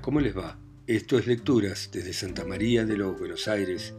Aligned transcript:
¿cómo 0.00 0.20
les 0.20 0.36
va? 0.36 0.58
Esto 0.86 1.18
es 1.18 1.26
Lecturas 1.26 1.90
desde 1.92 2.12
Santa 2.12 2.44
María 2.44 2.84
de 2.84 2.96
los 2.96 3.18
Buenos 3.18 3.48
Aires, 3.48 3.94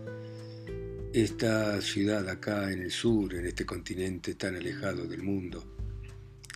esta 1.13 1.81
ciudad 1.81 2.27
acá 2.29 2.71
en 2.71 2.81
el 2.81 2.91
sur, 2.91 3.33
en 3.33 3.45
este 3.45 3.65
continente 3.65 4.35
tan 4.35 4.55
alejado 4.55 5.07
del 5.07 5.23
mundo. 5.23 5.75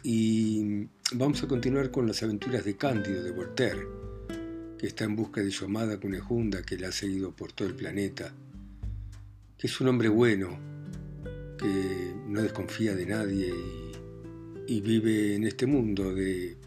Y 0.03 0.87
vamos 1.13 1.43
a 1.43 1.47
continuar 1.47 1.91
con 1.91 2.07
las 2.07 2.21
aventuras 2.23 2.63
de 2.63 2.75
Cándido 2.77 3.23
de 3.23 3.31
Voltaire, 3.31 3.87
que 4.77 4.87
está 4.87 5.03
en 5.05 5.15
busca 5.15 5.41
de 5.41 5.51
su 5.51 5.65
amada 5.65 5.99
Cunejunda 5.99 6.61
que 6.61 6.77
la 6.77 6.89
ha 6.89 6.91
seguido 6.91 7.35
por 7.35 7.51
todo 7.51 7.67
el 7.67 7.75
planeta, 7.75 8.33
que 9.57 9.67
es 9.67 9.81
un 9.81 9.87
hombre 9.87 10.09
bueno, 10.09 10.57
que 11.57 12.13
no 12.27 12.41
desconfía 12.41 12.95
de 12.95 13.05
nadie 13.05 13.53
y 14.67 14.81
vive 14.81 15.35
en 15.35 15.43
este 15.45 15.65
mundo 15.65 16.13
de 16.13 16.57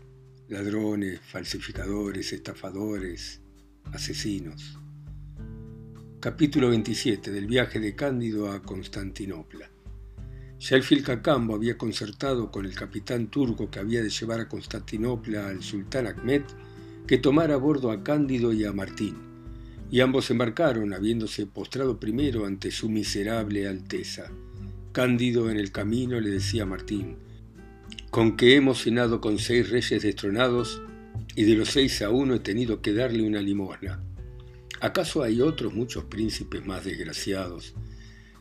ladrones, 0.48 1.20
falsificadores, 1.20 2.32
estafadores, 2.32 3.40
asesinos. 3.92 4.78
Capítulo 6.20 6.68
27 6.68 7.32
del 7.32 7.46
viaje 7.46 7.80
de 7.80 7.96
Cándido 7.96 8.52
a 8.52 8.62
Constantinopla. 8.62 9.68
Ya 10.60 10.76
el 10.76 10.84
Filcacambo 10.84 11.56
había 11.56 11.76
concertado 11.76 12.52
con 12.52 12.64
el 12.64 12.76
capitán 12.76 13.26
turco 13.26 13.68
que 13.70 13.80
había 13.80 14.02
de 14.02 14.10
llevar 14.10 14.38
a 14.38 14.48
Constantinopla 14.48 15.48
al 15.48 15.62
sultán 15.64 16.06
Ahmed 16.06 16.42
que 17.08 17.18
tomara 17.18 17.54
a 17.54 17.58
bordo 17.58 17.90
a 17.90 18.04
Cándido 18.04 18.52
y 18.52 18.64
a 18.64 18.72
Martín, 18.72 19.16
y 19.90 20.00
ambos 20.00 20.30
embarcaron, 20.30 20.92
habiéndose 20.92 21.46
postrado 21.46 21.98
primero 21.98 22.46
ante 22.46 22.70
su 22.70 22.88
miserable 22.88 23.66
alteza. 23.66 24.30
Cándido 24.92 25.50
en 25.50 25.56
el 25.56 25.72
camino 25.72 26.20
le 26.20 26.30
decía 26.30 26.62
a 26.62 26.66
Martín, 26.66 27.25
con 28.16 28.34
que 28.34 28.54
hemos 28.54 28.80
cenado 28.80 29.20
con 29.20 29.38
seis 29.38 29.68
reyes 29.68 30.02
destronados 30.02 30.80
y 31.34 31.42
de 31.42 31.54
los 31.54 31.68
seis 31.68 32.00
a 32.00 32.08
uno 32.08 32.36
he 32.36 32.38
tenido 32.38 32.80
que 32.80 32.94
darle 32.94 33.22
una 33.22 33.42
limosna. 33.42 34.02
¿Acaso 34.80 35.22
hay 35.22 35.42
otros 35.42 35.74
muchos 35.74 36.04
príncipes 36.04 36.64
más 36.64 36.86
desgraciados? 36.86 37.74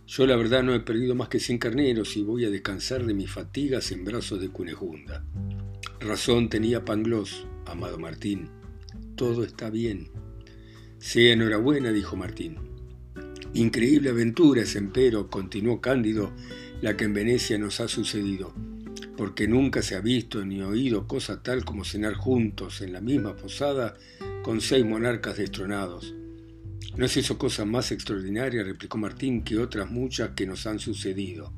Yo 0.08 0.27
la 0.27 0.38
verdad 0.38 0.64
no 0.64 0.73
he 0.73 0.80
perdido 0.80 1.14
más 1.14 1.27
que 1.27 1.41
cien 1.41 1.58
carneros 1.58 2.16
y 2.16 2.23
voy 2.23 2.45
a 2.45 2.49
descansar 2.49 3.05
de 3.05 3.14
mis 3.14 3.30
fatigas 3.30 3.91
en 3.91 4.05
brazos 4.05 4.39
de 4.39 4.47
Cunejunda. 4.47 5.25
Razón 5.99 6.47
tenía 6.47 6.86
Pangloss, 6.86 7.45
amado 7.66 7.99
Martín. 7.99 8.47
Todo 9.17 9.44
está 9.44 9.69
bien. 9.69 10.08
Sea 10.99 11.33
enhorabuena, 11.33 11.92
dijo 11.92 12.16
Martín. 12.16 12.59
Increíble 13.53 14.11
aventura 14.11 14.61
es, 14.61 14.77
empero, 14.77 15.30
continuó 15.30 15.81
Cándido, 15.81 16.31
la 16.81 16.95
que 16.95 17.03
en 17.03 17.14
Venecia 17.14 17.58
nos 17.58 17.81
ha 17.81 17.89
sucedido 17.89 18.53
porque 19.17 19.47
nunca 19.47 19.81
se 19.81 19.95
ha 19.95 20.02
visto 20.02 20.45
ni 20.45 20.61
oído 20.61 21.08
cosa 21.08 21.41
tal 21.41 21.63
como 21.63 21.85
cenar 21.85 22.13
juntos 22.16 22.81
en 22.81 22.94
la 22.94 23.02
misma 23.02 23.35
posada 23.35 23.95
con 24.44 24.61
seis 24.61 24.85
monarcas 24.85 25.38
destronados. 25.38 26.13
¿No 26.97 27.05
es 27.05 27.17
eso 27.17 27.38
cosa 27.38 27.66
más 27.66 27.91
extraordinaria, 27.91 28.63
replicó 28.63 28.97
Martín, 28.97 29.43
que 29.43 29.58
otras 29.58 29.89
muchas 29.89 30.31
que 30.31 30.45
nos 30.45 30.66
han 30.66 30.80
sucedido? 30.80 31.52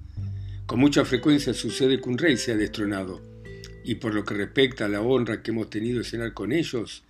Con 0.65 0.79
mucha 0.79 1.05
frecuencia 1.05 1.53
sucede 1.53 2.01
que 2.01 2.09
un 2.09 2.17
rey 2.17 2.37
sea 2.37 2.55
destronado, 2.55 3.21
y 3.83 3.95
por 3.95 4.13
lo 4.13 4.23
que 4.25 4.33
respecta 4.33 4.85
a 4.85 4.89
la 4.89 5.01
honra 5.01 5.41
que 5.41 5.51
hemos 5.51 5.69
tenido 5.69 5.99
de 5.99 6.05
cenar 6.05 6.33
con 6.33 6.51
ellos, 6.51 7.03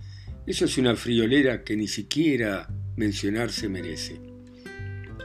eso 0.45 0.65
es 0.65 0.77
una 0.77 0.95
friolera 0.95 1.63
que 1.63 1.75
ni 1.75 1.87
siquiera 1.87 2.69
mencionarse 2.95 3.67
merece. 3.67 4.21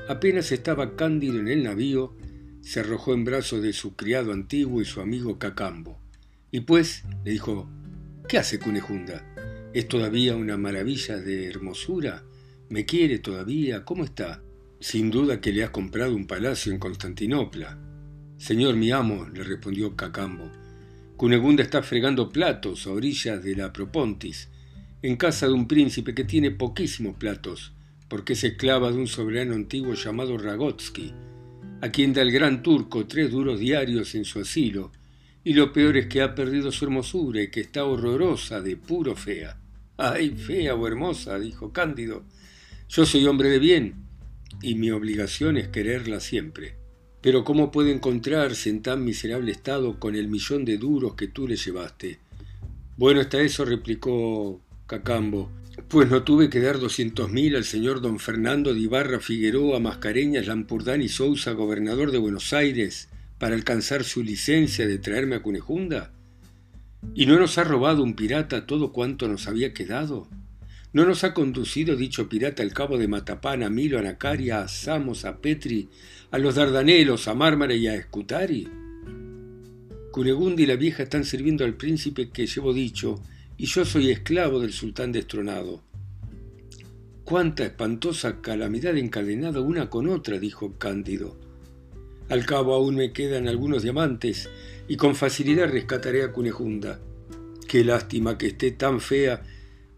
Apenas 0.09 0.51
estaba 0.51 0.97
Cándido 0.97 1.39
en 1.39 1.49
el 1.49 1.63
navío, 1.63 2.17
se 2.63 2.81
arrojó 2.81 3.13
en 3.13 3.25
brazos 3.25 3.63
de 3.63 3.73
su 3.73 3.95
criado 3.97 4.33
antiguo 4.33 4.81
y 4.81 4.85
su 4.85 5.01
amigo 5.01 5.39
Cacambo. 5.39 6.01
Y 6.51 6.61
pues, 6.61 7.05
le 7.25 7.33
dijo, 7.33 7.69
¿qué 8.29 8.39
hace 8.39 8.59
Cunejunda? 8.59 9.25
¿Es 9.75 9.89
todavía 9.89 10.37
una 10.37 10.57
maravilla 10.57 11.19
de 11.19 11.49
hermosura? 11.49 12.25
¿Me 12.69 12.87
quiere 12.87 13.19
todavía? 13.19 13.85
¿Cómo 13.85 14.05
está? 14.05 14.43
Sin 14.81 15.11
duda 15.11 15.41
que 15.41 15.53
le 15.53 15.65
has 15.65 15.71
comprado 15.71 16.15
un 16.15 16.27
palacio 16.27 16.73
en 16.73 16.79
Constantinopla. 16.79 17.79
Señor 18.39 18.77
mi 18.77 18.91
amo, 18.91 19.29
le 19.29 19.45
respondió 19.45 19.95
Cacambo, 19.95 20.51
Cunegunda 21.23 21.63
está 21.63 21.85
fregando 21.85 22.31
platos 22.31 22.87
a 22.89 22.91
orillas 22.91 23.45
de 23.45 23.55
la 23.55 23.73
Propontis, 23.73 24.49
en 25.03 25.15
casa 25.15 25.47
de 25.47 25.53
un 25.53 25.69
príncipe 25.69 26.15
que 26.15 26.25
tiene 26.25 26.51
poquísimos 26.51 27.15
platos, 27.17 27.75
porque 28.09 28.33
es 28.33 28.43
esclava 28.43 28.91
de 28.91 28.99
un 28.99 29.07
soberano 29.07 29.55
antiguo 29.55 29.95
llamado 29.95 30.37
Ragotsky, 30.37 31.15
a 31.83 31.91
quien 31.91 32.13
da 32.13 32.23
el 32.23 32.31
gran 32.31 32.63
turco 32.63 33.07
tres 33.09 33.33
duros 33.33 33.59
diarios 33.59 34.15
en 34.15 34.25
su 34.25 34.39
asilo, 34.39 34.93
y 35.43 35.53
lo 35.55 35.73
peor 35.73 35.97
es 35.97 36.07
que 36.07 36.23
ha 36.23 36.33
perdido 36.33 36.71
su 36.71 36.85
hermosura 36.85 37.43
y 37.43 37.51
que 37.51 37.61
está 37.61 37.85
horrorosa, 37.85 38.61
de 38.61 38.77
puro 38.77 39.17
fea. 39.17 39.59
¡Ay, 39.97 40.31
fea 40.31 40.77
o 40.77 40.87
hermosa! 40.87 41.41
dijo 41.41 41.73
Cándido. 41.73 42.23
Yo 42.89 43.05
soy 43.05 43.27
hombre 43.27 43.49
de 43.49 43.59
bien, 43.59 43.95
y 44.63 44.77
mi 44.77 44.93
obligación 44.93 45.57
es 45.57 45.69
quererla 45.69 46.21
siempre. 46.21 46.77
Pero 47.21 47.43
¿cómo 47.43 47.73
puede 47.73 47.91
encontrarse 47.91 48.71
en 48.71 48.83
tan 48.83 49.05
miserable 49.05 49.51
estado 49.51 49.99
con 49.99 50.15
el 50.15 50.29
millón 50.29 50.65
de 50.65 50.79
duros 50.79 51.15
que 51.17 51.27
tú 51.27 51.49
le 51.49 51.57
llevaste? 51.57 52.21
Bueno 52.97 53.21
está 53.21 53.41
eso, 53.41 53.65
replicó 53.65 54.61
Cacambo, 54.87 55.51
pues 55.89 56.11
no 56.11 56.23
tuve 56.23 56.51
que 56.51 56.61
dar 56.61 56.79
doscientos 56.79 57.31
mil 57.31 57.57
al 57.57 57.65
señor 57.65 58.01
don 58.01 58.19
Fernando 58.19 58.75
de 58.75 58.81
Ibarra 58.81 59.21
Figueroa 59.21 59.81
Mascareñas 59.81 60.47
Lampurdán 60.47 61.03
y 61.03 61.09
Sousa, 61.09 61.53
gobernador 61.53 62.11
de 62.11 62.19
Buenos 62.19 62.53
Aires, 62.53 63.09
para 63.39 63.55
alcanzar 63.55 64.05
su 64.05 64.23
licencia 64.23 64.87
de 64.87 64.99
traerme 64.99 65.37
a 65.37 65.43
Cunejunda? 65.43 66.13
¿Y 67.15 67.27
no 67.27 67.39
nos 67.39 67.59
ha 67.59 67.65
robado 67.65 68.03
un 68.03 68.15
pirata 68.15 68.67
todo 68.67 68.93
cuanto 68.93 69.29
nos 69.29 69.49
había 69.49 69.75
quedado? 69.75 70.29
¿No 70.93 71.07
nos 71.07 71.25
ha 71.25 71.33
conducido 71.35 71.97
dicho 71.97 72.29
pirata 72.29 72.63
al 72.63 72.73
cabo 72.73 72.99
de 72.99 73.09
Matapán, 73.09 73.63
a 73.63 73.71
Milo, 73.71 73.99
a 73.99 74.03
Nacaria, 74.03 74.61
a 74.61 74.69
Samos, 74.69 75.25
a 75.25 75.39
Petri, 75.39 75.89
a 76.31 76.39
los 76.39 76.55
Dardanelos, 76.55 77.29
a 77.29 77.35
Mármara 77.35 77.75
y 77.75 77.87
a 77.87 77.95
Escutari? 77.95 78.69
Cunegunda 80.11 80.63
y 80.63 80.67
la 80.67 80.77
vieja 80.77 81.03
están 81.05 81.25
sirviendo 81.25 81.65
al 81.65 81.75
príncipe 81.75 82.31
que 82.31 82.47
llevo 82.47 82.75
dicho, 82.75 83.23
y 83.57 83.67
yo 83.67 83.85
soy 83.85 84.11
esclavo 84.11 84.61
del 84.61 84.73
sultán 84.73 85.13
destronado. 85.13 85.83
Cuánta 87.25 87.65
espantosa 87.65 88.41
calamidad 88.41 88.97
encadenada 88.97 89.61
una 89.61 89.89
con 89.89 90.09
otra, 90.09 90.39
dijo 90.39 90.75
Cándido. 90.79 91.37
Al 92.29 92.45
cabo 92.47 92.75
aún 92.75 92.97
me 92.97 93.13
quedan 93.13 93.49
algunos 93.49 93.83
diamantes 93.83 94.49
y 94.89 94.97
con 94.97 95.15
facilidad 95.15 95.71
rescataré 95.71 96.25
a 96.25 96.33
Cunejunda. 96.33 97.01
Qué 97.69 97.85
lástima 97.85 98.39
que 98.39 98.49
esté 98.49 98.73
tan 98.73 99.01
fea. 99.01 99.43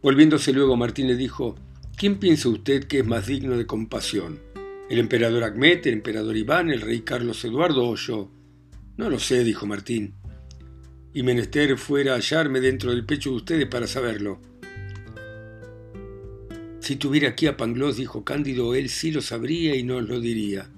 Volviéndose 0.03 0.53
luego 0.53 0.77
Martín 0.77 1.07
le 1.07 1.17
dijo, 1.17 1.57
¿quién 1.97 2.19
piensa 2.19 2.49
usted 2.49 2.85
que 2.85 3.01
es 3.01 3.07
más 3.07 3.27
digno 3.27 3.57
de 3.57 3.67
compasión? 3.67 4.41
¿El 4.91 4.99
emperador 4.99 5.45
Acmet, 5.45 5.87
el 5.87 5.95
emperador 5.95 6.37
Iván, 6.37 6.71
el 6.71 6.83
rey 6.83 7.01
Carlos 7.01 7.45
Eduardo 7.45 7.89
o 7.89 7.97
yo? 7.97 8.31
No 8.97 9.09
lo 9.09 9.19
sé, 9.19 9.43
dijo 9.45 9.67
Martín 9.67 10.15
y 11.15 11.23
menester 11.23 11.79
fuera 11.79 12.15
hallarme 12.15 12.61
dentro 12.61 12.91
del 12.91 13.07
pecho 13.07 13.31
de 13.31 13.37
ustedes 13.37 13.67
para 13.67 13.87
saberlo. 13.87 14.41
Si 16.81 16.97
tuviera 16.97 17.31
aquí 17.31 17.47
a 17.47 17.57
Pangloss, 17.57 17.97
dijo 17.97 18.25
Cándido, 18.25 18.75
él 18.75 18.91
sí 18.91 19.11
lo 19.11 19.23
sabría 19.23 19.75
y 19.75 19.85
nos 19.85 20.07
lo 20.07 20.21
diría. 20.21 20.69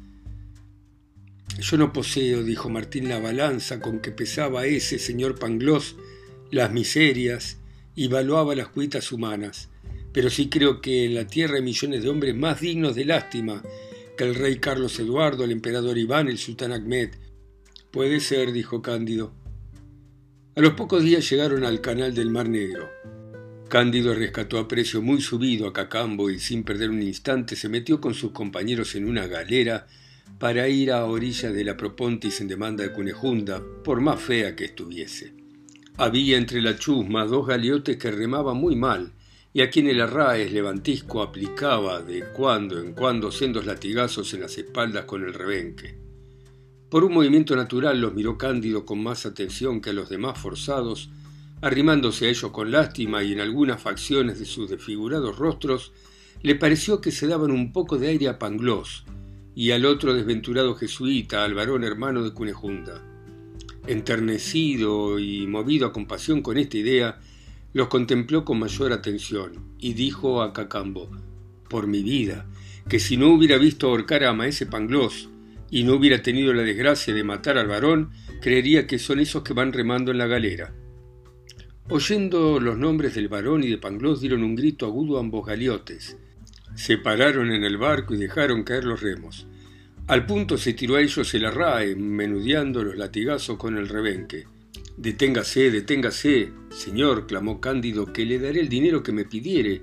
Yo 1.59 1.79
no 1.79 1.93
poseo, 1.93 2.45
dijo 2.45 2.69
Martín, 2.69 3.09
la 3.09 3.19
balanza 3.19 3.81
con 3.81 4.01
que 4.01 4.13
pesaba 4.13 4.67
ese 4.67 4.99
señor 4.99 5.39
Pangloss 5.39 5.97
las 6.51 6.71
miserias 6.71 7.57
y 7.95 8.09
valuaba 8.09 8.55
las 8.55 8.69
cuitas 8.69 9.11
humanas, 9.11 9.69
pero 10.13 10.31
sí 10.31 10.49
creo 10.49 10.81
que 10.81 11.07
en 11.07 11.15
la 11.15 11.27
tierra 11.27 11.57
hay 11.57 11.63
millones 11.63 12.03
de 12.03 12.09
hombres 12.11 12.37
más 12.37 12.61
dignos 12.61 12.95
de 12.95 13.07
lástima 13.07 13.63
que 14.17 14.25
el 14.25 14.35
rey 14.35 14.59
Carlos 14.59 14.99
Eduardo, 15.01 15.45
el 15.45 15.51
emperador 15.51 15.99
Iván, 15.99 16.29
el 16.29 16.39
sultán 16.39 16.73
Ahmed. 16.73 17.11
Puede 17.91 18.21
ser, 18.21 18.53
dijo 18.53 18.83
Cándido. 18.83 19.33
A 20.59 20.63
los 20.63 20.73
pocos 20.73 21.03
días 21.03 21.29
llegaron 21.29 21.65
al 21.65 21.83
canal 21.83 22.15
del 22.15 22.31
Mar 22.31 22.49
Negro. 22.49 22.89
Cándido 23.69 24.15
rescató 24.15 24.59
a 24.59 24.67
precio 24.67 25.03
muy 25.03 25.21
subido 25.21 25.69
a 25.69 25.73
Cacambo 25.75 26.31
y 26.31 26.39
sin 26.39 26.65
perder 26.65 26.89
un 26.89 27.03
instante 27.03 27.57
se 27.57 27.69
metió 27.69 28.01
con 28.01 28.15
sus 28.15 28.33
compañeros 28.33 28.95
en 28.95 29.07
una 29.07 29.27
galera 29.27 29.87
para 30.39 30.67
ir 30.67 30.93
a 30.93 31.05
orilla 31.05 31.53
de 31.53 31.63
la 31.63 31.77
Propontis 31.77 32.41
en 32.41 32.49
demanda 32.49 32.85
de 32.85 32.93
Cunejunda, 32.95 33.63
por 33.85 34.01
más 34.01 34.19
fea 34.19 34.57
que 34.57 34.65
estuviese. 34.65 35.35
Había 35.99 36.39
entre 36.39 36.63
la 36.63 36.79
chusma 36.79 37.27
dos 37.27 37.47
galiotes 37.47 37.99
que 37.99 38.11
remaban 38.11 38.57
muy 38.57 38.77
mal, 38.77 39.13
y 39.53 39.61
a 39.61 39.69
quien 39.69 39.89
el 39.89 40.01
arraes 40.01 40.53
levantisco 40.53 41.21
aplicaba 41.21 42.01
de 42.01 42.25
cuando 42.35 42.81
en 42.81 42.95
cuando 42.95 43.31
sendos 43.31 43.67
latigazos 43.67 44.33
en 44.33 44.41
las 44.41 44.57
espaldas 44.57 45.05
con 45.05 45.23
el 45.23 45.35
rebenque. 45.35 46.06
Por 46.91 47.03
un 47.03 47.15
movimiento 47.15 47.57
natural 47.57 48.01
los 48.01 48.15
miró 48.15 48.39
Cándido 48.39 48.87
con 48.87 49.03
más 49.03 49.27
atención 49.27 49.81
que 49.81 49.91
a 49.91 49.93
los 49.93 50.09
demás 50.09 50.39
forzados, 50.39 51.11
arrimándose 51.61 52.27
a 52.27 52.31
ellos 52.31 52.53
con 52.53 52.71
lástima 52.71 53.25
y 53.25 53.33
en 53.33 53.41
algunas 53.41 53.83
facciones 53.83 54.39
de 54.39 54.45
sus 54.45 54.71
desfigurados 54.71 55.37
rostros 55.37 55.93
le 56.43 56.55
pareció 56.55 57.01
que 57.01 57.11
se 57.11 57.27
daban 57.27 57.51
un 57.51 57.73
poco 57.73 57.99
de 57.99 58.09
aire 58.09 58.29
a 58.29 58.39
Pangloss 58.39 59.05
y 59.55 59.73
al 59.73 59.85
otro 59.85 60.15
desventurado 60.15 60.77
jesuita, 60.77 61.43
al 61.43 61.55
varón 61.55 61.83
hermano 61.83 62.23
de 62.23 62.33
Cunejunda. 62.33 63.03
Enternecido 63.89 65.19
y 65.19 65.47
movido 65.47 65.87
a 65.87 65.93
compasión 65.93 66.41
con 66.43 66.57
esta 66.57 66.77
idea, 66.77 67.19
los 67.73 67.89
contempló 67.89 68.45
con 68.45 68.61
mayor 68.61 68.93
atención 68.93 69.75
y 69.79 69.95
dijo 69.95 70.41
a 70.41 70.53
Cacambo, 70.53 71.11
por 71.69 71.89
mi 71.89 72.03
vida, 72.03 72.47
que 72.89 73.01
si 73.01 73.17
no 73.17 73.33
hubiera 73.33 73.59
visto 73.59 73.89
ahorcar 73.89 74.23
a 74.25 74.33
Maese 74.33 74.67
Pangloss 74.67 75.31
y 75.71 75.85
no 75.85 75.95
hubiera 75.95 76.23
tenido 76.23 76.53
la 76.53 76.63
desgracia 76.63 77.13
de 77.15 77.25
matar 77.25 77.59
al 77.59 77.69
varón, 77.69 78.11
creería 78.41 78.87
que 78.87 78.99
son 78.99 79.21
esos 79.21 79.43
que 79.43 79.55
van 79.55 79.73
remando 79.73 80.11
en 80.11 80.19
la 80.19 80.27
galera. 80.27 80.73
Oyendo 81.89 82.59
los 82.59 82.77
nombres 82.77 83.15
del 83.15 83.29
varón 83.29 83.63
y 83.63 83.69
de 83.69 83.79
Pangloss 83.79 84.21
dieron 84.21 84.43
un 84.43 84.57
grito 84.57 84.87
agudo 84.87 85.17
a 85.17 85.21
ambos 85.21 85.47
galiotes. 85.47 86.17
Se 86.75 86.99
pararon 86.99 87.53
en 87.53 87.65
el 87.65 87.79
barco 87.79 88.15
y 88.15 88.19
dejaron 88.19 88.65
caer 88.65 88.85
los 88.85 89.01
remos. 89.01 89.47
Al 90.09 90.27
punto 90.27 90.59
se 90.59 90.73
tiró 90.73 90.97
a 90.97 91.01
ellos 91.01 91.33
el 91.35 91.45
arrae, 91.45 91.97
menudeando 91.97 92.83
los 92.83 92.97
latigazos 92.97 93.57
con 93.57 93.77
el 93.77 93.89
rebenque. 93.89 94.47
Deténgase, 94.97 95.71
deténgase, 95.71 96.53
señor, 96.71 97.27
clamó 97.27 97.61
Cándido, 97.61 98.13
que 98.13 98.25
le 98.25 98.39
daré 98.39 98.61
el 98.61 98.69
dinero 98.69 99.03
que 99.03 99.13
me 99.13 99.25
pidiere. 99.25 99.83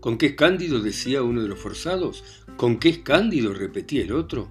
¿Con 0.00 0.18
qué 0.18 0.26
es 0.26 0.34
Cándido? 0.34 0.80
decía 0.80 1.22
uno 1.22 1.42
de 1.42 1.48
los 1.48 1.58
forzados. 1.58 2.44
¿Con 2.56 2.78
qué 2.78 2.90
es 2.90 2.98
Cándido? 2.98 3.54
repetía 3.54 4.02
el 4.02 4.12
otro. 4.12 4.50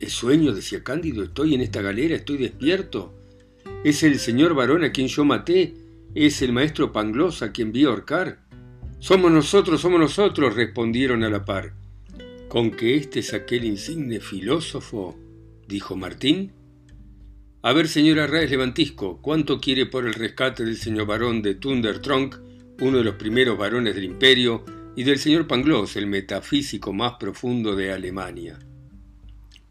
Es 0.00 0.14
sueño, 0.14 0.54
decía 0.54 0.82
Cándido, 0.82 1.22
estoy 1.22 1.54
en 1.54 1.60
esta 1.60 1.82
galera, 1.82 2.16
estoy 2.16 2.38
despierto. 2.38 3.14
Es 3.84 4.02
el 4.02 4.18
señor 4.18 4.54
varón 4.54 4.82
a 4.82 4.92
quien 4.92 5.08
yo 5.08 5.26
maté, 5.26 5.74
es 6.14 6.40
el 6.40 6.52
maestro 6.52 6.90
Pangloss 6.90 7.42
a 7.42 7.52
quien 7.52 7.70
vi 7.70 7.84
ahorcar. 7.84 8.40
Somos 8.98 9.30
nosotros, 9.30 9.82
somos 9.82 10.00
nosotros, 10.00 10.54
respondieron 10.54 11.22
a 11.22 11.28
la 11.28 11.44
par. 11.44 11.74
¿Con 12.48 12.70
que 12.70 12.96
este 12.96 13.20
es 13.20 13.34
aquel 13.34 13.64
insigne 13.64 14.20
filósofo? 14.20 15.18
dijo 15.68 15.96
Martín. 15.96 16.52
A 17.60 17.74
ver, 17.74 17.86
señora 17.86 18.26
Raes 18.26 18.50
Levantisco, 18.50 19.20
¿cuánto 19.20 19.60
quiere 19.60 19.84
por 19.84 20.06
el 20.06 20.14
rescate 20.14 20.64
del 20.64 20.78
señor 20.78 21.06
varón 21.06 21.42
de 21.42 21.56
Thundertrunk, 21.56 22.36
uno 22.80 22.98
de 22.98 23.04
los 23.04 23.16
primeros 23.16 23.58
varones 23.58 23.94
del 23.94 24.04
imperio, 24.04 24.64
y 24.96 25.04
del 25.04 25.18
señor 25.18 25.46
Pangloss, 25.46 25.96
el 25.96 26.06
metafísico 26.06 26.94
más 26.94 27.14
profundo 27.20 27.76
de 27.76 27.92
Alemania? 27.92 28.58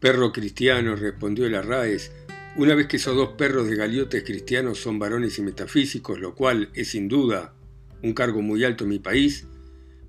Perro 0.00 0.32
cristiano, 0.32 0.96
respondió 0.96 1.46
el 1.46 1.54
Arraes, 1.54 2.10
una 2.56 2.74
vez 2.74 2.86
que 2.86 2.96
esos 2.96 3.14
dos 3.14 3.34
perros 3.36 3.68
de 3.68 3.76
galiotes 3.76 4.24
cristianos 4.24 4.78
son 4.78 4.98
varones 4.98 5.38
y 5.38 5.42
metafísicos, 5.42 6.18
lo 6.18 6.34
cual 6.34 6.70
es 6.74 6.88
sin 6.88 7.06
duda 7.06 7.54
un 8.02 8.14
cargo 8.14 8.40
muy 8.40 8.64
alto 8.64 8.84
en 8.84 8.90
mi 8.90 8.98
país, 8.98 9.46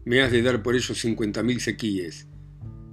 me 0.06 0.22
has 0.22 0.32
de 0.32 0.42
dar 0.42 0.64
por 0.64 0.76
ellos 0.76 0.98
cincuenta 0.98 1.44
mil 1.44 1.60
sequíes. 1.60 2.28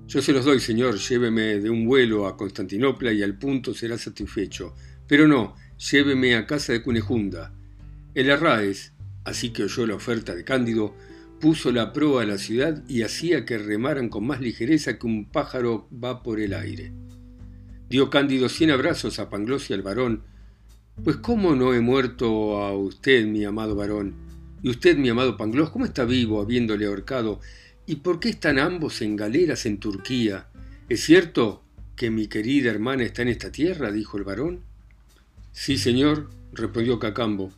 Yo 0.08 0.20
se 0.20 0.32
los 0.32 0.44
doy, 0.44 0.58
señor, 0.58 0.98
lléveme 0.98 1.60
de 1.60 1.70
un 1.70 1.86
vuelo 1.86 2.26
a 2.26 2.36
Constantinopla 2.36 3.12
y 3.12 3.22
al 3.22 3.38
punto 3.38 3.74
será 3.74 3.96
satisfecho. 3.96 4.74
Pero 5.06 5.28
no, 5.28 5.54
lléveme 5.90 6.34
a 6.34 6.46
casa 6.46 6.72
de 6.72 6.82
Cunejunda. 6.82 7.54
El 8.14 8.30
Arraes, 8.30 8.92
así 9.24 9.50
que 9.50 9.64
oyó 9.64 9.86
la 9.86 9.94
oferta 9.94 10.34
de 10.34 10.44
Cándido, 10.44 10.96
puso 11.40 11.72
la 11.72 11.92
proa 11.92 12.22
a 12.22 12.26
la 12.26 12.38
ciudad 12.38 12.82
y 12.88 13.02
hacía 13.02 13.44
que 13.44 13.58
remaran 13.58 14.08
con 14.08 14.26
más 14.26 14.40
ligereza 14.40 14.98
que 14.98 15.06
un 15.06 15.30
pájaro 15.30 15.88
va 15.92 16.22
por 16.22 16.40
el 16.40 16.54
aire. 16.54 16.92
Dio 17.88 18.10
Cándido 18.10 18.48
cien 18.48 18.70
abrazos 18.70 19.18
a 19.18 19.30
Pangloss 19.30 19.70
y 19.70 19.74
al 19.74 19.82
varón. 19.82 20.22
Pues 21.02 21.16
cómo 21.16 21.54
no 21.54 21.74
he 21.74 21.80
muerto 21.80 22.60
a 22.60 22.76
usted, 22.76 23.26
mi 23.26 23.44
amado 23.44 23.74
varón, 23.74 24.14
y 24.62 24.68
usted, 24.68 24.96
mi 24.96 25.08
amado 25.08 25.36
Pangloss, 25.36 25.70
cómo 25.70 25.84
está 25.84 26.04
vivo 26.04 26.40
habiéndole 26.40 26.86
ahorcado, 26.86 27.40
y 27.86 27.96
por 27.96 28.20
qué 28.20 28.30
están 28.30 28.58
ambos 28.58 29.00
en 29.00 29.16
galeras 29.16 29.64
en 29.64 29.78
Turquía. 29.78 30.48
¿Es 30.88 31.04
cierto 31.04 31.62
que 31.96 32.10
mi 32.10 32.26
querida 32.26 32.70
hermana 32.70 33.04
está 33.04 33.22
en 33.22 33.28
esta 33.28 33.52
tierra? 33.52 33.92
dijo 33.92 34.18
el 34.18 34.24
varón. 34.24 34.60
Sí, 35.52 35.78
señor, 35.78 36.28
respondió 36.52 36.98
Cacambo. 36.98 37.52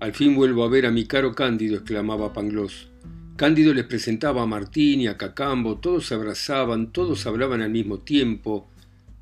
Al 0.00 0.12
fin 0.12 0.34
vuelvo 0.34 0.64
a 0.64 0.68
ver 0.68 0.84
a 0.84 0.90
mi 0.90 1.06
caro 1.06 1.34
Cándido, 1.34 1.76
exclamaba 1.76 2.32
Pangloss. 2.32 2.88
Cándido 3.36 3.74
les 3.74 3.84
presentaba 3.84 4.42
a 4.42 4.46
Martín 4.46 5.02
y 5.02 5.08
a 5.08 5.18
Cacambo, 5.18 5.76
todos 5.76 6.06
se 6.06 6.14
abrazaban, 6.14 6.90
todos 6.90 7.26
hablaban 7.26 7.60
al 7.60 7.68
mismo 7.68 7.98
tiempo, 7.98 8.70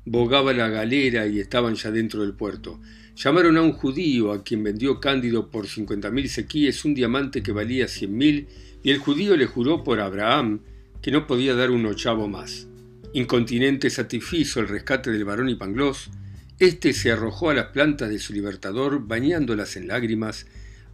bogaba 0.05 0.53
la 0.53 0.69
galera 0.69 1.27
y 1.27 1.41
estaban 1.41 1.75
ya 1.75 1.91
dentro 1.91 2.21
del 2.21 2.33
puerto. 2.33 2.79
Llamaron 3.17 3.57
a 3.57 3.61
un 3.61 3.73
judío 3.73 4.31
a 4.31 4.41
quien 4.41 4.63
vendió 4.63 5.01
Cándido 5.01 5.51
por 5.51 5.67
cincuenta 5.67 6.11
mil 6.11 6.29
sequíes 6.29 6.85
un 6.85 6.95
diamante 6.95 7.43
que 7.43 7.51
valía 7.51 7.89
cien 7.89 8.17
mil, 8.17 8.47
y 8.83 8.91
el 8.91 8.99
judío 8.99 9.35
le 9.35 9.47
juró 9.47 9.83
por 9.83 9.99
Abraham 9.99 10.61
que 11.01 11.11
no 11.11 11.27
podía 11.27 11.53
dar 11.53 11.69
un 11.71 11.85
ochavo 11.85 12.29
más. 12.29 12.67
Incontinente 13.11 13.89
satisfizo 13.89 14.61
el 14.61 14.69
rescate 14.69 15.11
del 15.11 15.25
varón 15.25 15.49
y 15.49 15.55
Pangloss, 15.55 16.09
este 16.57 16.93
se 16.93 17.11
arrojó 17.11 17.49
a 17.49 17.53
las 17.53 17.67
plantas 17.67 18.09
de 18.09 18.19
su 18.19 18.31
libertador, 18.31 19.05
bañándolas 19.05 19.75
en 19.75 19.89
lágrimas, 19.89 20.45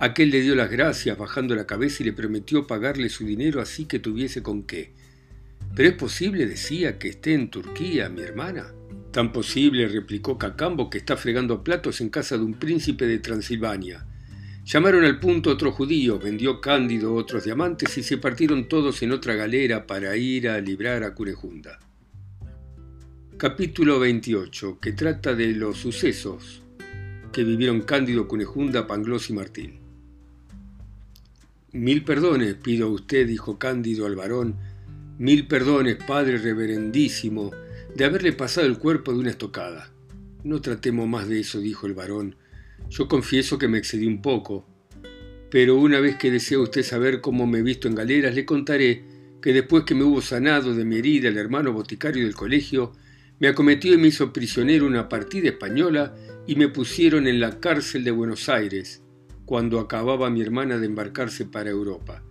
Aquel 0.01 0.31
le 0.31 0.42
dio 0.42 0.56
las 0.56 0.71
gracias 0.71 1.15
bajando 1.15 1.53
la 1.53 1.68
cabeza 1.68 2.01
y 2.01 2.07
le 2.07 2.13
prometió 2.13 2.65
pagarle 2.65 3.07
su 3.07 3.24
dinero 3.24 3.62
así 3.62 3.86
que 3.86 4.00
tuviese 4.00 4.42
con 4.42 4.63
qué. 4.63 4.94
Pero 5.75 5.89
es 5.89 5.94
posible, 5.94 6.48
decía, 6.48 6.98
que 6.98 7.09
esté 7.09 7.36
en 7.36 7.51
Turquía, 7.51 8.09
mi 8.09 8.24
hermana. 8.24 8.74
Tan 9.12 9.31
posible, 9.31 9.88
replicó 9.88 10.39
Cacambo, 10.39 10.89
que 10.89 10.98
está 10.98 11.18
fregando 11.18 11.63
platos 11.63 12.01
en 12.01 12.09
casa 12.09 12.36
de 12.36 12.44
un 12.44 12.56
príncipe 12.56 13.06
de 13.06 13.19
Transilvania. 13.19 14.07
Llamaron 14.65 15.03
al 15.03 15.19
punto 15.19 15.51
otro 15.51 15.71
judío, 15.71 16.18
vendió 16.18 16.62
Cándido 16.62 17.13
otros 17.13 17.44
diamantes 17.44 17.95
y 17.95 18.01
se 18.01 18.18
partieron 18.18 18.68
todos 18.68 19.04
en 19.04 19.12
otra 19.12 19.36
galera 19.36 19.86
para 19.86 20.18
ir 20.18 20.50
a 20.50 20.59
librar 20.59 21.04
a 21.04 21.13
Curejunda. 21.13 21.77
Capítulo 23.38 24.00
28, 24.00 24.80
que 24.80 24.94
trata 24.94 25.36
de 25.36 25.54
los 25.54 25.77
sucesos 25.77 26.63
que 27.31 27.44
vivieron 27.44 27.81
Cándido, 27.81 28.27
Cunejunda, 28.27 28.88
Pangloss 28.88 29.30
y 29.30 29.33
Martín. 29.33 29.81
Mil 31.73 32.03
perdones 32.03 32.56
pido 32.56 32.88
a 32.88 32.89
usted, 32.89 33.25
dijo 33.25 33.57
Cándido 33.57 34.06
al 34.06 34.18
varón, 34.18 34.57
mil 35.18 35.47
perdones, 35.47 35.95
padre 35.95 36.38
reverendísimo, 36.38 37.51
de 37.95 38.03
haberle 38.03 38.33
pasado 38.33 38.68
el 38.68 38.77
cuerpo 38.77 39.13
de 39.13 39.19
una 39.19 39.29
estocada. 39.29 39.89
No 40.44 40.59
tratemos 40.59 41.07
más 41.07 41.29
de 41.29 41.39
eso, 41.39 41.62
dijo 41.62 41.88
el 41.88 41.94
varón. 41.94 42.35
Yo 42.89 43.07
confieso 43.07 43.57
que 43.57 43.69
me 43.69 43.77
excedí 43.77 44.06
un 44.06 44.21
poco, 44.21 44.68
pero 45.50 45.77
una 45.77 46.01
vez 46.01 46.18
que 46.18 46.29
desea 46.29 46.59
usted 46.59 46.83
saber 46.83 47.21
cómo 47.21 47.47
me 47.47 47.59
he 47.59 47.63
visto 47.63 47.88
en 47.88 47.95
galeras, 47.95 48.35
le 48.35 48.45
contaré 48.45 49.06
que 49.41 49.53
después 49.53 49.85
que 49.85 49.95
me 49.95 50.03
hubo 50.03 50.21
sanado 50.21 50.75
de 50.75 50.83
mi 50.83 50.97
herida 50.97 51.29
el 51.29 51.38
hermano 51.38 51.71
boticario 51.71 52.25
del 52.25 52.35
colegio, 52.35 52.91
me 53.39 53.47
acometió 53.47 53.94
y 53.94 53.97
me 53.97 54.09
hizo 54.09 54.33
prisionero 54.33 54.85
una 54.85 55.07
partida 55.07 55.47
española 55.47 56.15
y 56.45 56.56
me 56.57 56.68
pusieron 56.68 57.28
en 57.28 57.40
la 57.40 57.61
cárcel 57.61 58.04
de 58.04 58.11
Buenos 58.11 58.49
Aires, 58.49 59.01
cuando 59.52 59.81
acababa 59.81 60.30
mi 60.30 60.42
hermana 60.42 60.78
de 60.78 60.86
embarcarse 60.86 61.44
para 61.44 61.70
Europa. 61.70 62.24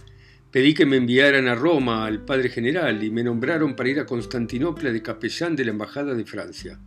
Pedí 0.50 0.72
que 0.72 0.86
me 0.86 0.96
enviaran 0.96 1.48
a 1.48 1.54
Roma 1.54 2.06
al 2.06 2.24
padre 2.24 2.48
general 2.48 3.04
y 3.04 3.10
me 3.10 3.22
nombraron 3.22 3.76
para 3.76 3.90
ir 3.90 4.00
a 4.00 4.06
Constantinopla 4.06 4.90
de 4.90 5.02
capellán 5.02 5.54
de 5.54 5.66
la 5.66 5.72
Embajada 5.72 6.14
de 6.14 6.24
Francia. 6.24 6.80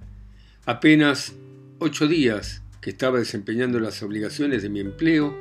Apenas 0.65 1.35
ocho 1.77 2.07
días 2.07 2.63
que 2.81 2.89
estaba 2.89 3.19
desempeñando 3.19 3.79
las 3.79 4.01
obligaciones 4.01 4.63
de 4.63 4.69
mi 4.69 4.79
empleo, 4.79 5.37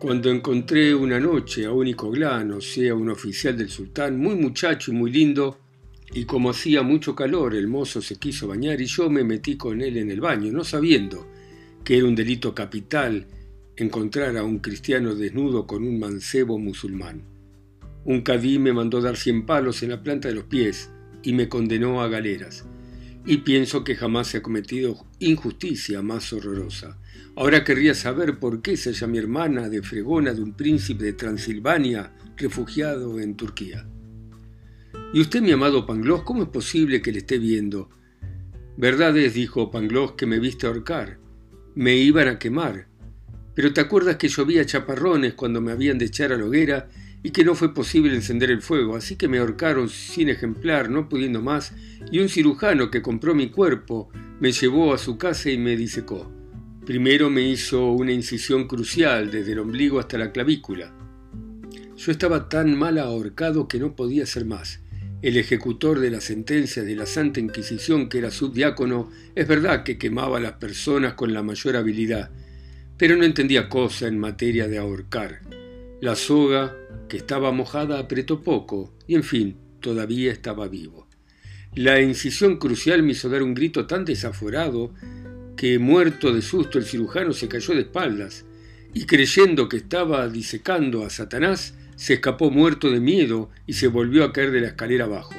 cuando 0.00 0.28
encontré 0.28 0.92
una 0.92 1.20
noche 1.20 1.64
a 1.64 1.70
un 1.70 1.92
Glán, 1.92 2.50
o 2.50 2.60
sea, 2.60 2.96
un 2.96 3.10
oficial 3.10 3.56
del 3.56 3.68
sultán, 3.68 4.18
muy 4.18 4.34
muchacho 4.34 4.90
y 4.90 4.94
muy 4.96 5.12
lindo, 5.12 5.60
y 6.14 6.24
como 6.24 6.50
hacía 6.50 6.82
mucho 6.82 7.14
calor, 7.14 7.54
el 7.54 7.68
mozo 7.68 8.02
se 8.02 8.16
quiso 8.16 8.48
bañar 8.48 8.80
y 8.80 8.86
yo 8.86 9.08
me 9.08 9.22
metí 9.22 9.56
con 9.56 9.80
él 9.80 9.98
en 9.98 10.10
el 10.10 10.20
baño, 10.20 10.50
no 10.50 10.64
sabiendo 10.64 11.28
que 11.84 11.98
era 11.98 12.06
un 12.06 12.16
delito 12.16 12.52
capital 12.52 13.28
encontrar 13.76 14.36
a 14.36 14.44
un 14.44 14.58
cristiano 14.58 15.14
desnudo 15.14 15.66
con 15.66 15.84
un 15.84 15.98
mancebo 15.98 16.58
musulmán. 16.58 17.22
Un 18.04 18.22
cadí 18.22 18.58
me 18.58 18.72
mandó 18.72 19.00
dar 19.00 19.16
cien 19.16 19.46
palos 19.46 19.82
en 19.82 19.90
la 19.90 20.02
planta 20.02 20.28
de 20.28 20.34
los 20.34 20.44
pies 20.44 20.90
y 21.22 21.32
me 21.32 21.48
condenó 21.48 22.02
a 22.02 22.08
galeras. 22.08 22.64
Y 23.24 23.38
pienso 23.38 23.84
que 23.84 23.94
jamás 23.94 24.26
se 24.26 24.38
ha 24.38 24.42
cometido 24.42 25.06
injusticia 25.20 26.02
más 26.02 26.32
horrorosa. 26.32 26.98
Ahora 27.36 27.64
querría 27.64 27.94
saber 27.94 28.38
por 28.38 28.60
qué 28.60 28.76
se 28.76 28.90
halla 28.90 29.06
mi 29.06 29.18
hermana 29.18 29.68
de 29.68 29.82
fregona 29.82 30.34
de 30.34 30.42
un 30.42 30.54
príncipe 30.54 31.04
de 31.04 31.12
Transilvania 31.12 32.12
refugiado 32.36 33.20
en 33.20 33.36
Turquía. 33.36 33.86
¿Y 35.14 35.20
usted, 35.20 35.40
mi 35.40 35.52
amado 35.52 35.86
Pangloss, 35.86 36.22
cómo 36.22 36.42
es 36.42 36.48
posible 36.48 37.00
que 37.00 37.12
le 37.12 37.18
esté 37.18 37.38
viendo? 37.38 37.88
Verdad 38.76 39.16
es, 39.16 39.34
dijo 39.34 39.70
Pangloss, 39.70 40.12
que 40.12 40.26
me 40.26 40.40
viste 40.40 40.66
ahorcar. 40.66 41.18
Me 41.74 41.96
iban 41.96 42.28
a 42.28 42.38
quemar 42.38 42.88
pero 43.54 43.72
te 43.72 43.80
acuerdas 43.80 44.16
que 44.16 44.28
llovía 44.28 44.64
chaparrones 44.64 45.34
cuando 45.34 45.60
me 45.60 45.72
habían 45.72 45.98
de 45.98 46.06
echar 46.06 46.32
a 46.32 46.38
la 46.38 46.44
hoguera 46.44 46.88
y 47.22 47.30
que 47.30 47.44
no 47.44 47.54
fue 47.54 47.72
posible 47.72 48.14
encender 48.14 48.50
el 48.50 48.62
fuego, 48.62 48.96
así 48.96 49.16
que 49.16 49.28
me 49.28 49.38
ahorcaron 49.38 49.88
sin 49.88 50.28
ejemplar, 50.28 50.90
no 50.90 51.08
pudiendo 51.08 51.40
más, 51.40 51.72
y 52.10 52.18
un 52.18 52.28
cirujano 52.28 52.90
que 52.90 53.02
compró 53.02 53.34
mi 53.34 53.50
cuerpo 53.50 54.10
me 54.40 54.52
llevó 54.52 54.92
a 54.92 54.98
su 54.98 55.18
casa 55.18 55.50
y 55.50 55.58
me 55.58 55.76
disecó. 55.76 56.32
Primero 56.84 57.30
me 57.30 57.42
hizo 57.42 57.92
una 57.92 58.10
incisión 58.10 58.66
crucial 58.66 59.30
desde 59.30 59.52
el 59.52 59.60
ombligo 59.60 60.00
hasta 60.00 60.18
la 60.18 60.32
clavícula. 60.32 60.92
Yo 61.96 62.10
estaba 62.10 62.48
tan 62.48 62.76
mal 62.76 62.98
ahorcado 62.98 63.68
que 63.68 63.78
no 63.78 63.94
podía 63.94 64.24
hacer 64.24 64.44
más. 64.44 64.80
El 65.22 65.36
ejecutor 65.36 66.00
de 66.00 66.10
las 66.10 66.24
sentencias 66.24 66.84
de 66.84 66.96
la 66.96 67.06
Santa 67.06 67.38
Inquisición, 67.38 68.08
que 68.08 68.18
era 68.18 68.32
subdiácono, 68.32 69.12
es 69.36 69.46
verdad 69.46 69.84
que 69.84 69.96
quemaba 69.96 70.38
a 70.38 70.40
las 70.40 70.54
personas 70.54 71.14
con 71.14 71.32
la 71.32 71.44
mayor 71.44 71.76
habilidad, 71.76 72.32
pero 73.02 73.16
no 73.16 73.24
entendía 73.24 73.68
cosa 73.68 74.06
en 74.06 74.16
materia 74.16 74.68
de 74.68 74.78
ahorcar. 74.78 75.40
La 76.00 76.14
soga, 76.14 76.76
que 77.08 77.16
estaba 77.16 77.50
mojada, 77.50 77.98
apretó 77.98 78.42
poco, 78.42 78.94
y 79.08 79.16
en 79.16 79.24
fin, 79.24 79.56
todavía 79.80 80.30
estaba 80.30 80.68
vivo. 80.68 81.08
La 81.74 82.00
incisión 82.00 82.58
crucial 82.58 83.02
me 83.02 83.10
hizo 83.10 83.28
dar 83.28 83.42
un 83.42 83.54
grito 83.54 83.88
tan 83.88 84.04
desaforado 84.04 84.94
que, 85.56 85.80
muerto 85.80 86.32
de 86.32 86.42
susto, 86.42 86.78
el 86.78 86.84
cirujano 86.84 87.32
se 87.32 87.48
cayó 87.48 87.74
de 87.74 87.80
espaldas, 87.80 88.44
y 88.94 89.04
creyendo 89.04 89.68
que 89.68 89.78
estaba 89.78 90.28
disecando 90.28 91.04
a 91.04 91.10
Satanás, 91.10 91.74
se 91.96 92.14
escapó 92.14 92.52
muerto 92.52 92.88
de 92.88 93.00
miedo 93.00 93.50
y 93.66 93.72
se 93.72 93.88
volvió 93.88 94.22
a 94.22 94.32
caer 94.32 94.52
de 94.52 94.60
la 94.60 94.68
escalera 94.68 95.06
abajo. 95.06 95.34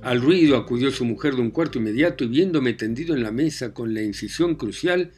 Al 0.00 0.22
ruido 0.22 0.56
acudió 0.56 0.90
su 0.92 1.04
mujer 1.04 1.34
de 1.34 1.42
un 1.42 1.50
cuarto 1.50 1.78
inmediato 1.78 2.24
y 2.24 2.28
viéndome 2.28 2.72
tendido 2.72 3.14
en 3.14 3.22
la 3.22 3.32
mesa 3.32 3.74
con 3.74 3.92
la 3.92 4.00
incisión 4.00 4.54
crucial, 4.54 5.12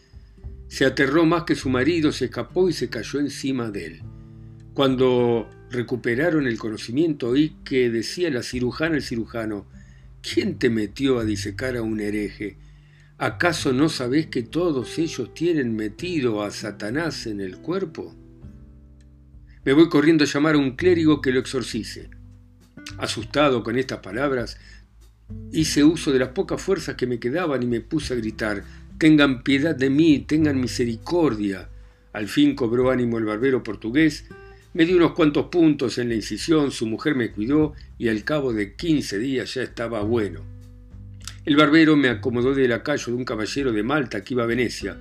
se 0.71 0.85
aterró 0.85 1.27
más 1.27 1.43
que 1.43 1.57
su 1.57 1.69
marido, 1.69 2.13
se 2.13 2.27
escapó 2.27 2.69
y 2.69 2.73
se 2.73 2.89
cayó 2.89 3.19
encima 3.19 3.73
de 3.73 3.87
él. 3.87 4.03
Cuando 4.73 5.51
recuperaron 5.69 6.47
el 6.47 6.59
conocimiento 6.59 7.31
oí 7.31 7.57
que 7.65 7.91
decía 7.91 8.31
la 8.31 8.45
cirujana 8.45 8.95
al 8.95 9.03
cirujano, 9.03 9.67
¿quién 10.23 10.61
te 10.61 10.71
metió 10.71 11.19
a 11.19 11.25
disecar 11.25 11.77
a 11.77 11.83
un 11.83 11.99
hereje? 11.99 12.57
¿Acaso 13.19 13.73
no 13.73 13.89
sabés 13.89 14.29
que 14.29 14.45
todos 14.45 14.97
ellos 15.01 15.35
tienen 15.35 15.75
metido 15.75 16.41
a 16.45 16.53
Satanás 16.53 17.27
en 17.27 17.41
el 17.41 17.59
cuerpo? 17.59 18.15
Me 19.65 19.73
voy 19.73 19.89
corriendo 19.89 20.23
a 20.23 20.29
llamar 20.29 20.55
a 20.55 20.59
un 20.59 20.77
clérigo 20.77 21.21
que 21.21 21.33
lo 21.33 21.41
exorcice. 21.41 22.11
Asustado 22.97 23.65
con 23.65 23.77
estas 23.77 23.99
palabras, 23.99 24.57
hice 25.51 25.83
uso 25.83 26.13
de 26.13 26.21
las 26.21 26.29
pocas 26.29 26.63
fuerzas 26.63 26.95
que 26.95 27.09
me 27.09 27.19
quedaban 27.19 27.61
y 27.65 27.67
me 27.67 27.81
puse 27.81 28.15
a 28.15 28.17
gritar, 28.17 28.63
Tengan 29.01 29.43
piedad 29.43 29.75
de 29.75 29.89
mí, 29.89 30.19
tengan 30.19 30.61
misericordia. 30.61 31.71
Al 32.13 32.29
fin 32.29 32.55
cobró 32.55 32.91
ánimo 32.91 33.17
el 33.17 33.25
barbero 33.25 33.63
portugués, 33.63 34.27
me 34.75 34.85
dio 34.85 34.99
unos 34.99 35.13
cuantos 35.13 35.47
puntos 35.47 35.97
en 35.97 36.11
la 36.11 36.17
incisión, 36.17 36.71
su 36.71 36.87
mujer 36.87 37.15
me 37.15 37.31
cuidó 37.31 37.73
y 37.97 38.09
al 38.09 38.25
cabo 38.25 38.53
de 38.53 38.75
quince 38.77 39.19
días 39.19 39.55
ya 39.55 39.63
estaba 39.63 40.03
bueno. 40.03 40.43
El 41.47 41.57
barbero 41.57 41.97
me 41.97 42.11
acomodó 42.11 42.55
de 42.55 42.69
lacayo 42.69 43.07
de 43.07 43.15
un 43.15 43.25
caballero 43.25 43.73
de 43.73 43.83
Malta 43.83 44.23
que 44.23 44.35
iba 44.35 44.43
a 44.43 44.47
Venecia, 44.47 44.99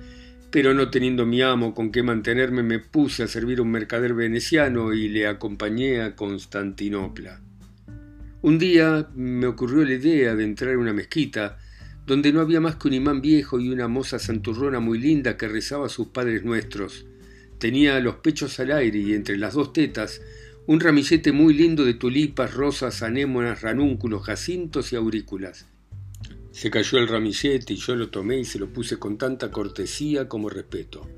pero 0.50 0.72
no 0.72 0.88
teniendo 0.88 1.26
mi 1.26 1.42
amo 1.42 1.74
con 1.74 1.92
qué 1.92 2.02
mantenerme 2.02 2.62
me 2.62 2.78
puse 2.78 3.22
a 3.22 3.28
servir 3.28 3.58
a 3.58 3.62
un 3.62 3.70
mercader 3.70 4.14
veneciano 4.14 4.94
y 4.94 5.10
le 5.10 5.26
acompañé 5.26 6.00
a 6.00 6.16
Constantinopla. 6.16 7.42
Un 8.40 8.58
día 8.58 9.10
me 9.14 9.44
ocurrió 9.44 9.84
la 9.84 9.92
idea 9.92 10.34
de 10.34 10.44
entrar 10.44 10.72
en 10.72 10.78
una 10.78 10.94
mezquita 10.94 11.58
donde 12.10 12.32
no 12.32 12.40
había 12.40 12.60
más 12.60 12.74
que 12.74 12.88
un 12.88 12.94
imán 12.94 13.20
viejo 13.20 13.60
y 13.60 13.70
una 13.70 13.86
moza 13.86 14.18
santurrona 14.18 14.80
muy 14.80 14.98
linda 14.98 15.36
que 15.36 15.46
rezaba 15.46 15.86
a 15.86 15.88
sus 15.88 16.08
padres 16.08 16.42
nuestros. 16.42 17.06
Tenía 17.58 18.00
los 18.00 18.16
pechos 18.16 18.58
al 18.58 18.72
aire 18.72 18.98
y 18.98 19.14
entre 19.14 19.38
las 19.38 19.54
dos 19.54 19.72
tetas 19.72 20.20
un 20.66 20.80
ramillete 20.80 21.30
muy 21.30 21.54
lindo 21.54 21.84
de 21.84 21.94
tulipas, 21.94 22.52
rosas, 22.52 23.04
anémonas, 23.04 23.62
ranúnculos, 23.62 24.24
jacintos 24.24 24.92
y 24.92 24.96
aurículas. 24.96 25.66
Se 26.50 26.68
cayó 26.68 26.98
el 26.98 27.06
ramillete 27.06 27.74
y 27.74 27.76
yo 27.76 27.94
lo 27.94 28.10
tomé 28.10 28.40
y 28.40 28.44
se 28.44 28.58
lo 28.58 28.72
puse 28.72 28.98
con 28.98 29.16
tanta 29.16 29.52
cortesía 29.52 30.28
como 30.28 30.50
respeto. 30.50 31.08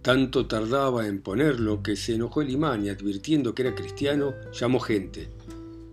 Tanto 0.00 0.46
tardaba 0.46 1.08
en 1.08 1.22
ponerlo 1.22 1.82
que 1.82 1.96
se 1.96 2.14
enojó 2.14 2.42
el 2.42 2.50
imán 2.50 2.84
y 2.84 2.88
advirtiendo 2.88 3.52
que 3.52 3.62
era 3.62 3.74
cristiano, 3.74 4.36
llamó 4.52 4.78
gente. 4.78 5.28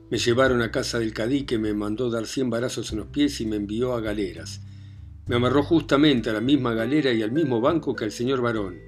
Me 0.10 0.18
llevaron 0.18 0.62
a 0.62 0.72
casa 0.72 1.00
del 1.00 1.14
cadí 1.14 1.44
que 1.44 1.58
me 1.58 1.74
mandó 1.74 2.10
dar 2.10 2.28
cien 2.28 2.50
varazos 2.50 2.92
en 2.92 3.00
los 3.00 3.08
pies 3.08 3.42
y 3.42 3.46
me 3.46 3.58
envió 3.58 3.94
a 3.94 4.00
galeras. 4.00 4.62
Me 5.26 5.36
amarró 5.36 5.64
justamente 5.64 6.30
a 6.30 6.34
la 6.34 6.40
misma 6.40 6.74
galera 6.74 7.12
y 7.12 7.22
al 7.22 7.34
mismo 7.34 7.60
banco 7.60 7.94
que 7.94 8.06
el 8.06 8.14
señor 8.14 8.42
varón. 8.42 8.80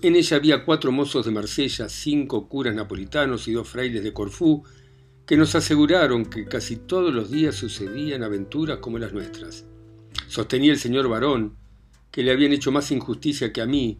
En 0.00 0.14
ella 0.14 0.36
había 0.36 0.64
cuatro 0.64 0.92
mozos 0.92 1.26
de 1.26 1.32
Marsella, 1.32 1.88
cinco 1.88 2.48
curas 2.48 2.74
napolitanos 2.74 3.48
y 3.48 3.52
dos 3.52 3.68
frailes 3.68 4.04
de 4.04 4.12
Corfú, 4.12 4.62
que 5.26 5.36
nos 5.36 5.56
aseguraron 5.56 6.26
que 6.26 6.44
casi 6.44 6.76
todos 6.76 7.12
los 7.12 7.32
días 7.32 7.56
sucedían 7.56 8.22
aventuras 8.22 8.78
como 8.78 8.98
las 8.98 9.12
nuestras. 9.12 9.64
Sostenía 10.28 10.72
el 10.72 10.78
señor 10.78 11.08
varón 11.08 11.56
que 12.12 12.22
le 12.22 12.30
habían 12.30 12.52
hecho 12.52 12.70
más 12.70 12.92
injusticia 12.92 13.52
que 13.52 13.60
a 13.60 13.66
mí, 13.66 13.98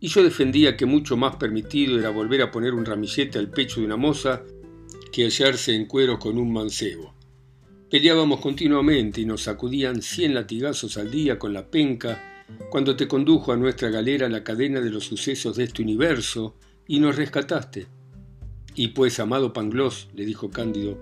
y 0.00 0.08
yo 0.08 0.24
defendía 0.24 0.76
que 0.76 0.86
mucho 0.86 1.16
más 1.16 1.36
permitido 1.36 1.96
era 1.96 2.10
volver 2.10 2.42
a 2.42 2.50
poner 2.50 2.74
un 2.74 2.84
ramillete 2.84 3.38
al 3.38 3.50
pecho 3.50 3.78
de 3.78 3.86
una 3.86 3.96
moza 3.96 4.42
que 5.12 5.24
hallarse 5.24 5.74
en 5.74 5.84
cuero 5.84 6.18
con 6.18 6.38
un 6.38 6.52
mancebo. 6.52 7.14
Peleábamos 7.90 8.40
continuamente 8.40 9.20
y 9.20 9.26
nos 9.26 9.42
sacudían 9.42 10.00
cien 10.00 10.32
latigazos 10.32 10.96
al 10.96 11.10
día 11.10 11.38
con 11.38 11.52
la 11.52 11.70
penca 11.70 12.46
cuando 12.70 12.96
te 12.96 13.06
condujo 13.06 13.52
a 13.52 13.56
nuestra 13.56 13.90
galera 13.90 14.30
la 14.30 14.42
cadena 14.42 14.80
de 14.80 14.90
los 14.90 15.04
sucesos 15.04 15.56
de 15.56 15.64
este 15.64 15.82
universo 15.82 16.56
y 16.88 16.98
nos 16.98 17.16
rescataste. 17.16 17.86
Y 18.74 18.88
pues, 18.88 19.20
amado 19.20 19.52
Pangloss, 19.52 20.08
le 20.14 20.24
dijo 20.24 20.50
Cándido, 20.50 20.98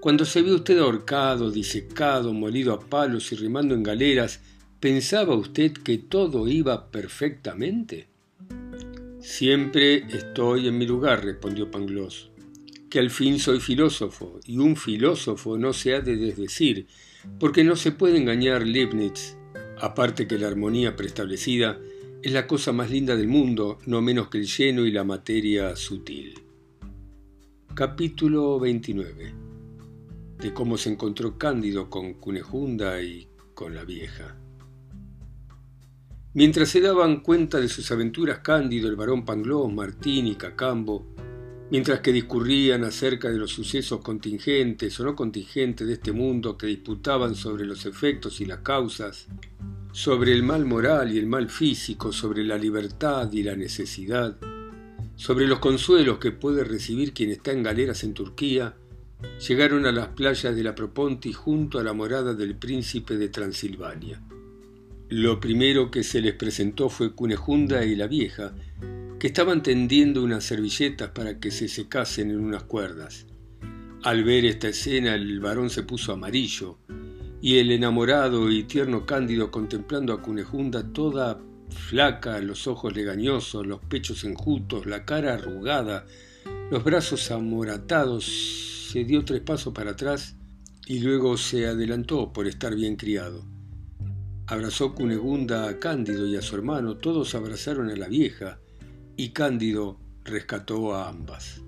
cuando 0.00 0.24
se 0.24 0.42
vio 0.42 0.54
usted 0.54 0.78
ahorcado, 0.78 1.50
disecado, 1.50 2.32
molido 2.32 2.72
a 2.72 2.80
palos 2.80 3.32
y 3.32 3.34
remando 3.34 3.74
en 3.74 3.82
galeras, 3.82 4.40
¿pensaba 4.78 5.34
usted 5.34 5.72
que 5.72 5.98
todo 5.98 6.46
iba 6.46 6.92
perfectamente? 6.92 8.06
Siempre 9.18 10.06
estoy 10.16 10.68
en 10.68 10.78
mi 10.78 10.86
lugar, 10.86 11.24
respondió 11.24 11.70
Pangloss 11.70 12.29
que 12.90 12.98
al 12.98 13.10
fin 13.10 13.38
soy 13.38 13.60
filósofo, 13.60 14.40
y 14.44 14.58
un 14.58 14.76
filósofo 14.76 15.56
no 15.56 15.72
se 15.72 15.94
ha 15.94 16.00
de 16.00 16.16
desdecir, 16.16 16.86
porque 17.38 17.64
no 17.64 17.76
se 17.76 17.92
puede 17.92 18.18
engañar 18.18 18.66
Leibniz, 18.66 19.36
aparte 19.80 20.26
que 20.26 20.38
la 20.38 20.48
armonía 20.48 20.96
preestablecida 20.96 21.78
es 22.22 22.32
la 22.32 22.46
cosa 22.46 22.72
más 22.72 22.90
linda 22.90 23.16
del 23.16 23.28
mundo, 23.28 23.78
no 23.86 24.02
menos 24.02 24.28
que 24.28 24.38
el 24.38 24.46
lleno 24.46 24.84
y 24.84 24.90
la 24.90 25.04
materia 25.04 25.76
sutil. 25.76 26.34
Capítulo 27.74 28.58
29 28.58 29.50
de 30.40 30.54
cómo 30.54 30.78
se 30.78 30.90
encontró 30.90 31.36
Cándido 31.36 31.90
con 31.90 32.14
Cunejunda 32.14 33.02
y 33.02 33.28
con 33.54 33.74
la 33.74 33.84
vieja. 33.84 34.36
Mientras 36.32 36.70
se 36.70 36.80
daban 36.80 37.20
cuenta 37.20 37.60
de 37.60 37.68
sus 37.68 37.90
aventuras 37.90 38.38
Cándido, 38.38 38.88
el 38.88 38.96
varón 38.96 39.24
Panglós, 39.24 39.72
Martín 39.72 40.26
y 40.26 40.36
Cacambo, 40.36 41.14
mientras 41.70 42.00
que 42.00 42.12
discurrían 42.12 42.84
acerca 42.84 43.30
de 43.30 43.38
los 43.38 43.52
sucesos 43.52 44.00
contingentes 44.00 44.98
o 44.98 45.04
no 45.04 45.14
contingentes 45.14 45.86
de 45.86 45.94
este 45.94 46.12
mundo 46.12 46.58
que 46.58 46.66
disputaban 46.66 47.34
sobre 47.34 47.64
los 47.64 47.86
efectos 47.86 48.40
y 48.40 48.44
las 48.44 48.58
causas, 48.58 49.28
sobre 49.92 50.32
el 50.32 50.42
mal 50.42 50.64
moral 50.66 51.12
y 51.12 51.18
el 51.18 51.26
mal 51.26 51.48
físico, 51.48 52.12
sobre 52.12 52.44
la 52.44 52.58
libertad 52.58 53.30
y 53.32 53.42
la 53.42 53.54
necesidad, 53.54 54.36
sobre 55.16 55.46
los 55.46 55.58
consuelos 55.60 56.18
que 56.18 56.32
puede 56.32 56.64
recibir 56.64 57.12
quien 57.12 57.30
está 57.30 57.52
en 57.52 57.62
galeras 57.62 58.02
en 58.04 58.14
Turquía, 58.14 58.74
llegaron 59.46 59.86
a 59.86 59.92
las 59.92 60.08
playas 60.08 60.56
de 60.56 60.64
la 60.64 60.74
Proponti 60.74 61.32
junto 61.32 61.78
a 61.78 61.84
la 61.84 61.92
morada 61.92 62.34
del 62.34 62.56
príncipe 62.56 63.16
de 63.16 63.28
Transilvania. 63.28 64.20
Lo 65.10 65.40
primero 65.40 65.90
que 65.90 66.04
se 66.04 66.20
les 66.20 66.34
presentó 66.34 66.88
fue 66.88 67.16
Cunejunda 67.16 67.84
y 67.84 67.96
la 67.96 68.06
vieja, 68.06 68.54
que 69.18 69.26
estaban 69.26 69.60
tendiendo 69.60 70.22
unas 70.22 70.44
servilletas 70.44 71.10
para 71.10 71.40
que 71.40 71.50
se 71.50 71.66
secasen 71.66 72.30
en 72.30 72.38
unas 72.38 72.62
cuerdas. 72.62 73.26
Al 74.04 74.22
ver 74.22 74.44
esta 74.44 74.68
escena 74.68 75.16
el 75.16 75.40
varón 75.40 75.68
se 75.68 75.82
puso 75.82 76.12
amarillo, 76.12 76.78
y 77.42 77.58
el 77.58 77.72
enamorado 77.72 78.52
y 78.52 78.62
tierno 78.62 79.04
Cándido 79.04 79.50
contemplando 79.50 80.12
a 80.12 80.22
Cunejunda 80.22 80.92
toda 80.92 81.40
flaca, 81.70 82.38
los 82.38 82.68
ojos 82.68 82.94
legañosos, 82.94 83.66
los 83.66 83.80
pechos 83.80 84.22
enjutos, 84.22 84.86
la 84.86 85.04
cara 85.04 85.34
arrugada, 85.34 86.06
los 86.70 86.84
brazos 86.84 87.32
amoratados, 87.32 88.26
se 88.92 89.02
dio 89.02 89.24
tres 89.24 89.40
pasos 89.40 89.74
para 89.74 89.90
atrás 89.90 90.36
y 90.86 91.00
luego 91.00 91.36
se 91.36 91.66
adelantó 91.66 92.32
por 92.32 92.46
estar 92.46 92.76
bien 92.76 92.94
criado. 92.94 93.44
Abrazó 94.50 94.96
Cunegunda 94.96 95.68
a 95.68 95.78
Cándido 95.78 96.26
y 96.26 96.34
a 96.34 96.42
su 96.42 96.56
hermano, 96.56 96.96
todos 96.96 97.36
abrazaron 97.36 97.88
a 97.88 97.94
la 97.94 98.08
vieja, 98.08 98.58
y 99.16 99.28
Cándido 99.28 100.00
rescató 100.24 100.92
a 100.92 101.08
ambas. 101.08 101.62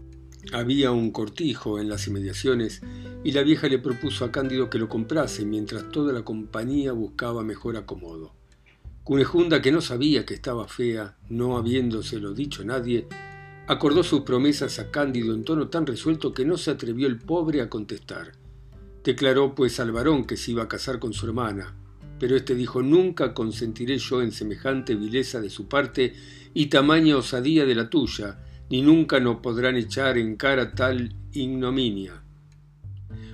Había 0.53 0.91
un 0.91 1.13
cortijo 1.13 1.79
en 1.79 1.89
las 1.89 2.09
inmediaciones 2.09 2.83
y 3.23 3.31
la 3.31 3.45
vieja 3.45 3.69
le 3.69 3.79
propuso 3.79 4.25
a 4.25 4.33
Cándido 4.33 4.69
que 4.69 4.81
lo 4.81 4.89
comprase 4.89 5.45
mientras 5.45 5.93
toda 5.93 6.13
la 6.13 6.25
compañía 6.25 6.91
buscaba 6.91 7.45
mejor 7.45 7.77
acomodo. 7.77 8.35
Cunejunda, 9.05 9.63
que 9.63 9.71
no 9.71 9.81
sabía 9.81 10.27
que 10.27 10.35
estaba 10.35 10.67
fea, 10.67 11.17
no 11.29 11.57
habiéndoselo 11.57 12.35
dicho 12.35 12.65
nadie, 12.65 13.07
acordó 13.69 14.03
sus 14.03 14.23
promesas 14.23 14.81
a 14.81 14.91
Cándido 14.91 15.37
en 15.37 15.45
tono 15.45 15.69
tan 15.69 15.87
resuelto 15.87 16.35
que 16.35 16.45
no 16.45 16.57
se 16.57 16.73
atrevió 16.73 17.07
el 17.07 17.19
pobre 17.19 17.61
a 17.61 17.71
contestar. 17.71 18.33
Declaró 19.05 19.55
pues 19.55 19.79
al 19.79 19.93
varón 19.93 20.25
que 20.25 20.37
se 20.37 20.51
iba 20.51 20.65
a 20.65 20.69
casar 20.69 20.99
con 20.99 21.13
su 21.13 21.27
hermana, 21.27 21.77
pero 22.23 22.37
éste 22.37 22.55
dijo 22.55 22.83
nunca 22.83 23.35
consentiré 23.35 23.99
yo 23.99 24.23
en 24.23 24.31
semejante 24.31 24.95
vileza 24.95 25.41
de 25.41 25.51
su 25.51 25.67
parte 25.67 26.15
y 26.55 26.67
tamaña 26.67 27.17
osadía 27.17 27.67
de 27.67 27.75
la 27.75 27.91
tuya, 27.91 28.39
ni 28.71 28.81
nunca 28.81 29.19
nos 29.19 29.39
podrán 29.41 29.75
echar 29.75 30.17
en 30.19 30.37
cara 30.37 30.73
tal 30.73 31.17
ignominia. 31.33 32.23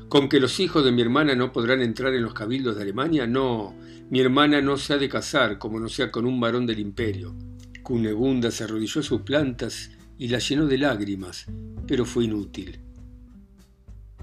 ¿Con 0.09 0.31
que 0.31 0.41
los 0.41 0.59
hijos 0.59 0.87
de 0.87 0.93
mi 0.93 1.03
hermana 1.03 1.35
no 1.35 1.53
podrán 1.53 1.83
entrar 1.83 2.15
en 2.15 2.23
los 2.23 2.33
cabildos 2.33 2.77
de 2.77 2.83
Alemania? 2.85 3.27
No, 3.27 3.75
mi 4.09 4.21
hermana 4.21 4.63
no 4.63 4.79
se 4.79 4.95
ha 4.95 4.97
de 4.97 5.11
casar 5.11 5.59
como 5.59 5.79
no 5.79 5.91
sea 5.91 6.11
con 6.11 6.25
un 6.25 6.41
varón 6.41 6.65
del 6.65 6.79
imperio. 6.79 7.37
Cunegunda 7.83 8.51
se 8.51 8.65
arrodilló 8.65 9.03
sus 9.03 9.21
plantas 9.21 9.91
y 10.17 10.29
la 10.29 10.39
llenó 10.39 10.65
de 10.65 10.79
lágrimas, 10.79 11.45
pero 11.87 12.07
fue 12.07 12.25
inútil. 12.25 12.81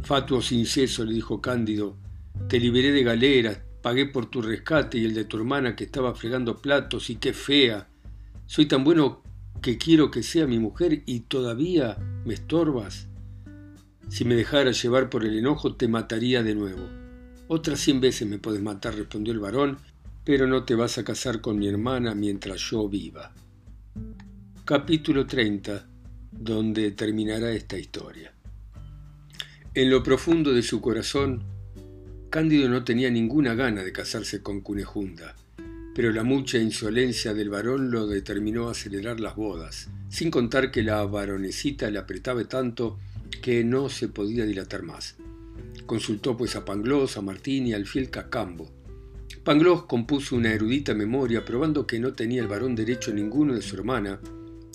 Fatuo 0.02 0.42
sin 0.42 0.66
ceso, 0.66 1.06
le 1.06 1.14
dijo 1.14 1.40
Cándido, 1.40 1.98
te 2.50 2.60
liberé 2.60 2.92
de 2.92 3.04
galeras, 3.04 3.60
pagué 3.86 4.08
por 4.08 4.26
tu 4.26 4.42
rescate 4.42 4.98
y 4.98 5.06
el 5.06 5.14
de 5.14 5.26
tu 5.26 5.38
hermana 5.38 5.76
que 5.76 5.84
estaba 5.84 6.16
fregando 6.16 6.60
platos 6.60 7.12
y 7.12 7.18
qué 7.18 7.34
fea. 7.34 7.88
Soy 8.48 8.66
tan 8.66 8.84
bueno 8.84 9.22
que 9.62 9.78
quiero 9.78 10.10
que 10.10 10.24
sea 10.24 10.48
mi 10.48 10.58
mujer 10.58 11.04
y 11.06 11.20
todavía 11.20 11.96
me 12.26 12.34
estorbas. 12.34 13.10
Si 14.10 14.26
me 14.26 14.34
dejara 14.34 14.72
llevar 14.72 15.12
por 15.12 15.24
el 15.24 15.38
enojo 15.38 15.76
te 15.76 15.88
mataría 15.88 16.42
de 16.42 16.56
nuevo. 16.56 16.82
Otras 17.48 17.80
cien 17.80 18.02
veces 18.02 18.28
me 18.28 18.40
puedes 18.40 18.60
matar, 18.60 18.96
respondió 18.96 19.32
el 19.32 19.40
varón, 19.40 19.78
pero 20.24 20.48
no 20.48 20.64
te 20.64 20.74
vas 20.74 20.98
a 20.98 21.04
casar 21.04 21.40
con 21.40 21.60
mi 21.60 21.68
hermana 21.68 22.16
mientras 22.16 22.60
yo 22.62 22.90
viva. 22.90 23.34
Capítulo 24.66 25.28
30, 25.28 25.88
donde 26.32 26.90
terminará 26.90 27.52
esta 27.52 27.78
historia. 27.78 28.34
En 29.76 29.92
lo 29.92 30.02
profundo 30.02 30.54
de 30.54 30.64
su 30.64 30.82
corazón, 30.82 31.44
Cándido 32.36 32.68
no 32.68 32.84
tenía 32.84 33.10
ninguna 33.10 33.56
gana 33.56 33.82
de 33.82 33.94
casarse 33.94 34.42
con 34.44 34.60
Cunejunda, 34.60 35.38
pero 35.96 36.12
la 36.12 36.26
mucha 36.26 36.58
insolencia 36.58 37.34
del 37.34 37.50
varón 37.50 37.92
lo 37.92 38.08
determinó 38.08 38.68
a 38.68 38.72
acelerar 38.72 39.22
las 39.22 39.38
bodas, 39.38 39.88
sin 40.10 40.32
contar 40.32 40.70
que 40.70 40.84
la 40.84 41.02
varonecita 41.06 41.90
le 41.90 41.98
apretaba 41.98 42.44
tanto 42.44 43.00
que 43.42 43.64
no 43.64 43.88
se 43.88 44.10
podía 44.10 44.44
dilatar 44.44 44.84
más. 44.84 45.16
Consultó 45.86 46.36
pues 46.36 46.58
a 46.58 46.66
Pangloss, 46.66 47.16
a 47.16 47.22
Martín 47.22 47.68
y 47.68 47.74
al 47.74 47.86
fiel 47.86 48.10
Cacambo. 48.10 48.70
Pangloss 49.46 49.84
compuso 49.84 50.36
una 50.36 50.52
erudita 50.52 50.94
memoria 50.94 51.46
probando 51.46 51.88
que 51.88 52.02
no 52.02 52.12
tenía 52.12 52.42
el 52.42 52.50
varón 52.50 52.76
derecho 52.76 53.14
ninguno 53.14 53.56
de 53.56 53.62
su 53.62 53.78
hermana 53.78 54.20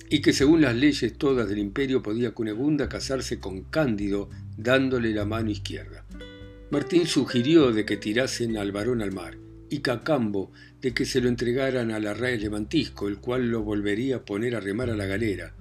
y 0.09 0.19
que 0.23 0.33
según 0.33 0.61
las 0.61 0.75
leyes 0.75 1.15
todas 1.15 1.47
del 1.47 1.59
imperio 1.59 2.01
podía 2.01 2.31
Cunegunda 2.31 2.89
casarse 2.89 3.39
con 3.39 3.61
Cándido 3.65 4.31
dándole 4.57 5.13
la 5.13 5.25
mano 5.25 5.51
izquierda. 5.51 6.03
Martín 6.71 7.05
sugirió 7.05 7.73
de 7.73 7.85
que 7.85 7.97
tirasen 7.97 8.57
al 8.57 8.71
varón 8.71 9.01
al 9.01 9.11
mar 9.11 9.37
y 9.69 9.79
Cacambo 9.79 10.51
de 10.81 10.93
que 10.93 11.05
se 11.05 11.19
lo 11.19 11.27
entregaran 11.27 11.91
al 11.91 12.07
arraez 12.07 12.41
levantisco, 12.41 13.09
el 13.09 13.17
cual 13.17 13.49
lo 13.49 13.61
volvería 13.61 14.17
a 14.17 14.25
poner 14.25 14.55
a 14.55 14.61
remar 14.61 14.89
a 14.89 14.95
la 14.95 15.05
galera, 15.05 15.53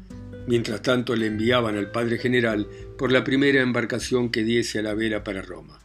Mientras 0.46 0.82
tanto 0.82 1.14
le 1.16 1.26
enviaban 1.26 1.76
al 1.76 1.90
padre 1.90 2.18
general 2.18 2.66
por 2.96 3.12
la 3.12 3.24
primera 3.24 3.60
embarcación 3.60 4.30
que 4.30 4.42
diese 4.42 4.78
a 4.78 4.82
la 4.82 4.94
vela 4.94 5.22
para 5.22 5.42
Roma. 5.42 5.80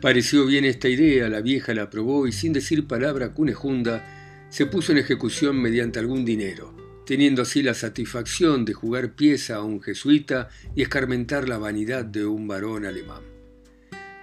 Pareció 0.00 0.44
bien 0.44 0.64
esta 0.64 0.88
idea, 0.88 1.28
la 1.28 1.40
vieja 1.40 1.72
la 1.72 1.84
aprobó 1.84 2.26
y 2.26 2.32
sin 2.32 2.52
decir 2.52 2.86
palabra 2.86 3.32
cunejunda 3.32 4.04
se 4.50 4.66
puso 4.66 4.92
en 4.92 4.98
ejecución 4.98 5.60
mediante 5.60 5.98
algún 5.98 6.24
dinero, 6.24 6.74
teniendo 7.06 7.42
así 7.42 7.62
la 7.62 7.74
satisfacción 7.74 8.64
de 8.64 8.74
jugar 8.74 9.14
pieza 9.14 9.56
a 9.56 9.62
un 9.62 9.80
jesuita 9.80 10.48
y 10.74 10.82
escarmentar 10.82 11.48
la 11.48 11.58
vanidad 11.58 12.04
de 12.04 12.26
un 12.26 12.48
varón 12.48 12.84
alemán. 12.84 13.35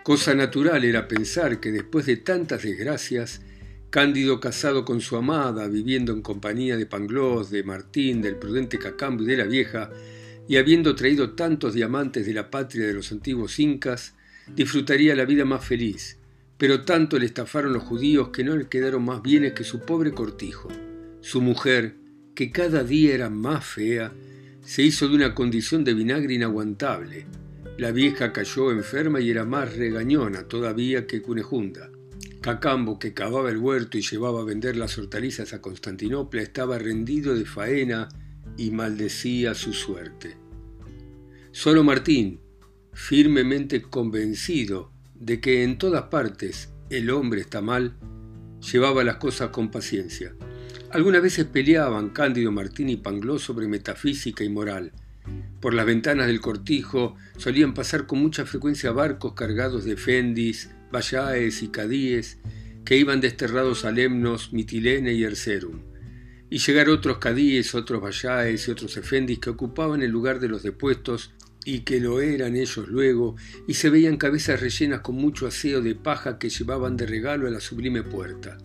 Cosa 0.03 0.35
natural 0.35 0.83
era 0.83 1.07
pensar 1.07 1.59
que 1.59 1.71
después 1.71 2.05
de 2.05 2.17
tantas 2.17 2.63
desgracias, 2.63 3.41
Cándido 3.93 4.39
casado 4.39 4.85
con 4.85 5.01
su 5.01 5.15
amada, 5.17 5.67
viviendo 5.67 6.13
en 6.13 6.23
compañía 6.23 6.75
de 6.77 6.87
Pangloss, 6.87 7.51
de 7.51 7.63
Martín, 7.63 8.23
del 8.23 8.37
prudente 8.37 8.79
Cacambo 8.79 9.21
y 9.21 9.27
de 9.27 9.37
la 9.37 9.43
vieja, 9.43 9.91
y 10.47 10.57
habiendo 10.57 10.95
traído 10.95 11.33
tantos 11.35 11.75
diamantes 11.75 12.25
de 12.25 12.33
la 12.33 12.49
patria 12.49 12.87
de 12.87 12.93
los 12.95 13.11
antiguos 13.11 13.59
incas, 13.59 14.15
disfrutaría 14.55 15.15
la 15.15 15.25
vida 15.25 15.45
más 15.45 15.63
feliz, 15.63 16.17
pero 16.57 16.83
tanto 16.85 17.19
le 17.19 17.27
estafaron 17.27 17.71
los 17.71 17.83
judíos 17.83 18.29
que 18.29 18.43
no 18.43 18.57
le 18.57 18.67
quedaron 18.67 19.05
más 19.05 19.21
bienes 19.21 19.53
que 19.53 19.63
su 19.63 19.81
pobre 19.81 20.11
cortijo. 20.11 20.69
Su 21.21 21.39
mujer, 21.39 21.93
que 22.33 22.51
cada 22.51 22.83
día 22.83 23.13
era 23.13 23.29
más 23.29 23.63
fea, 23.63 24.11
se 24.65 24.81
hizo 24.81 25.07
de 25.07 25.13
una 25.13 25.35
condición 25.35 25.83
de 25.83 25.93
vinagre 25.93 26.33
inaguantable. 26.33 27.27
La 27.77 27.91
vieja 27.91 28.31
cayó 28.33 28.71
enferma 28.71 29.19
y 29.19 29.31
era 29.31 29.45
más 29.45 29.75
regañona 29.75 30.47
todavía 30.47 31.07
que 31.07 31.21
Cunejunda. 31.21 31.89
Cacambo, 32.39 32.99
que 32.99 33.13
cavaba 33.13 33.49
el 33.49 33.57
huerto 33.57 33.97
y 33.97 34.01
llevaba 34.01 34.41
a 34.41 34.45
vender 34.45 34.75
las 34.75 34.97
hortalizas 34.97 35.53
a 35.53 35.61
Constantinopla, 35.61 36.41
estaba 36.41 36.77
rendido 36.77 37.33
de 37.33 37.45
faena 37.45 38.09
y 38.57 38.71
maldecía 38.71 39.55
su 39.55 39.73
suerte. 39.73 40.35
Solo 41.51 41.83
Martín, 41.83 42.41
firmemente 42.91 43.81
convencido 43.81 44.91
de 45.15 45.39
que 45.39 45.63
en 45.63 45.77
todas 45.77 46.03
partes 46.03 46.73
el 46.89 47.09
hombre 47.09 47.41
está 47.41 47.61
mal, 47.61 47.95
llevaba 48.71 49.03
las 49.03 49.15
cosas 49.15 49.49
con 49.49 49.71
paciencia. 49.71 50.35
Algunas 50.91 51.23
veces 51.23 51.45
peleaban 51.45 52.09
Cándido 52.09 52.51
Martín 52.51 52.89
y 52.89 52.97
Panglós 52.97 53.41
sobre 53.41 53.67
metafísica 53.67 54.43
y 54.43 54.49
moral. 54.49 54.91
Por 55.63 55.73
las 55.73 55.85
ventanas 55.85 56.27
del 56.27 56.41
cortijo 56.41 57.15
solían 57.37 57.73
pasar 57.73 58.05
con 58.05 58.19
mucha 58.19 58.45
frecuencia 58.45 58.91
barcos 58.91 59.31
cargados 59.31 59.85
de 59.85 59.95
fendis, 59.95 60.69
Vallaes 60.91 61.63
y 61.63 61.69
Cadíes, 61.69 62.37
que 62.83 62.97
iban 62.97 63.21
desterrados 63.21 63.85
a 63.85 63.91
Lemnos, 63.91 64.51
Mitilene 64.51 65.13
y 65.13 65.23
Ercerum, 65.23 65.79
y 66.49 66.57
llegar 66.57 66.89
otros 66.89 67.19
Cadíes, 67.19 67.75
otros 67.75 68.03
Vallaes 68.03 68.67
y 68.67 68.71
otros 68.71 68.97
Efendis 68.97 69.39
que 69.39 69.51
ocupaban 69.51 70.01
el 70.01 70.11
lugar 70.11 70.41
de 70.41 70.49
los 70.49 70.63
depuestos 70.63 71.31
y 71.63 71.85
que 71.85 72.01
lo 72.01 72.19
eran 72.19 72.57
ellos 72.57 72.89
luego, 72.89 73.37
y 73.65 73.75
se 73.75 73.89
veían 73.89 74.17
cabezas 74.17 74.59
rellenas 74.59 74.99
con 74.99 75.15
mucho 75.15 75.47
aseo 75.47 75.81
de 75.81 75.95
paja 75.95 76.39
que 76.39 76.49
llevaban 76.49 76.97
de 76.97 77.05
regalo 77.05 77.47
a 77.47 77.51
la 77.51 77.61
sublime 77.61 78.03
puerta. 78.03 78.57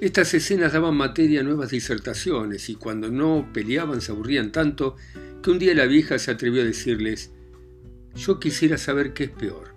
Estas 0.00 0.32
escenas 0.34 0.74
daban 0.74 0.96
materia 0.96 1.40
a 1.40 1.42
nuevas 1.42 1.70
disertaciones, 1.70 2.68
y 2.68 2.76
cuando 2.76 3.10
no 3.10 3.50
peleaban 3.52 4.00
se 4.00 4.12
aburrían 4.12 4.52
tanto 4.52 4.94
que 5.44 5.50
un 5.50 5.58
día 5.58 5.74
la 5.74 5.84
vieja 5.84 6.18
se 6.18 6.30
atrevió 6.30 6.62
a 6.62 6.64
decirles, 6.64 7.30
yo 8.16 8.40
quisiera 8.40 8.78
saber 8.78 9.12
qué 9.12 9.24
es 9.24 9.30
peor, 9.30 9.74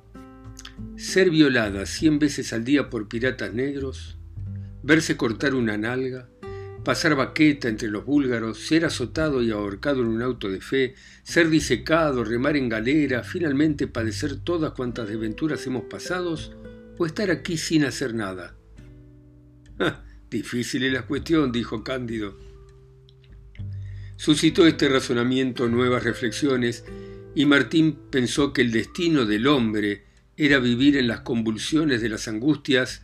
ser 0.95 1.30
violada 1.30 1.86
cien 1.86 2.19
veces 2.19 2.53
al 2.53 2.63
día 2.63 2.89
por 2.89 3.10
piratas 3.10 3.53
negros, 3.53 4.17
verse 4.82 5.17
cortar 5.17 5.56
una 5.56 5.77
nalga, 5.77 6.30
pasar 6.86 7.15
baqueta 7.15 7.67
entre 7.67 7.89
los 7.89 8.06
búlgaros, 8.06 8.60
ser 8.60 8.86
azotado 8.86 9.43
y 9.43 9.51
ahorcado 9.51 10.03
en 10.03 10.08
un 10.08 10.21
auto 10.21 10.49
de 10.49 10.62
fe, 10.62 10.95
ser 11.23 11.49
disecado, 11.49 12.23
remar 12.23 12.56
en 12.56 12.69
galera, 12.69 13.23
finalmente 13.23 13.88
padecer 13.88 14.38
todas 14.38 14.71
cuantas 14.71 15.10
desventuras 15.10 15.67
hemos 15.67 15.84
pasado, 15.84 16.38
o 16.97 17.06
estar 17.06 17.30
aquí 17.30 17.58
sin 17.58 17.84
hacer 17.84 18.13
nada. 18.13 18.56
difícil 20.30 20.86
es 20.86 20.93
la 20.93 21.01
cuestión, 21.01 21.51
dijo 21.51 21.84
Cándido. 21.84 22.46
Suscitó 24.17 24.65
este 24.65 24.89
razonamiento 24.89 25.67
nuevas 25.67 26.03
reflexiones 26.03 26.84
y 27.36 27.45
Martín 27.45 27.99
pensó 28.10 28.51
que 28.51 28.63
el 28.63 28.71
destino 28.71 29.27
del 29.27 29.45
hombre 29.45 30.06
era 30.36 30.58
vivir 30.58 30.97
en 30.97 31.08
las 31.08 31.21
convulsiones 31.21 32.01
de 32.01 32.10
las 32.10 32.27
angustias 32.27 33.03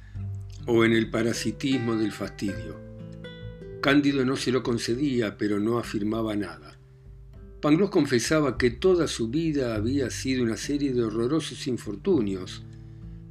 o 0.66 0.84
en 0.86 0.92
el 0.92 1.12
parasitismo 1.12 1.96
del 1.96 2.12
fastidio. 2.12 2.82
Cándido 3.80 4.26
no 4.26 4.36
se 4.36 4.52
lo 4.52 4.64
concedía, 4.64 5.38
pero 5.38 5.60
no 5.60 5.78
afirmaba 5.78 6.36
nada. 6.36 6.80
Pangloss 7.62 7.92
confesaba 7.92 8.58
que 8.58 8.72
toda 8.72 9.08
su 9.08 9.30
vida 9.30 9.76
había 9.76 10.10
sido 10.10 10.44
una 10.44 10.58
serie 10.58 10.94
de 10.94 11.04
horrorosos 11.04 11.68
infortunios, 11.68 12.64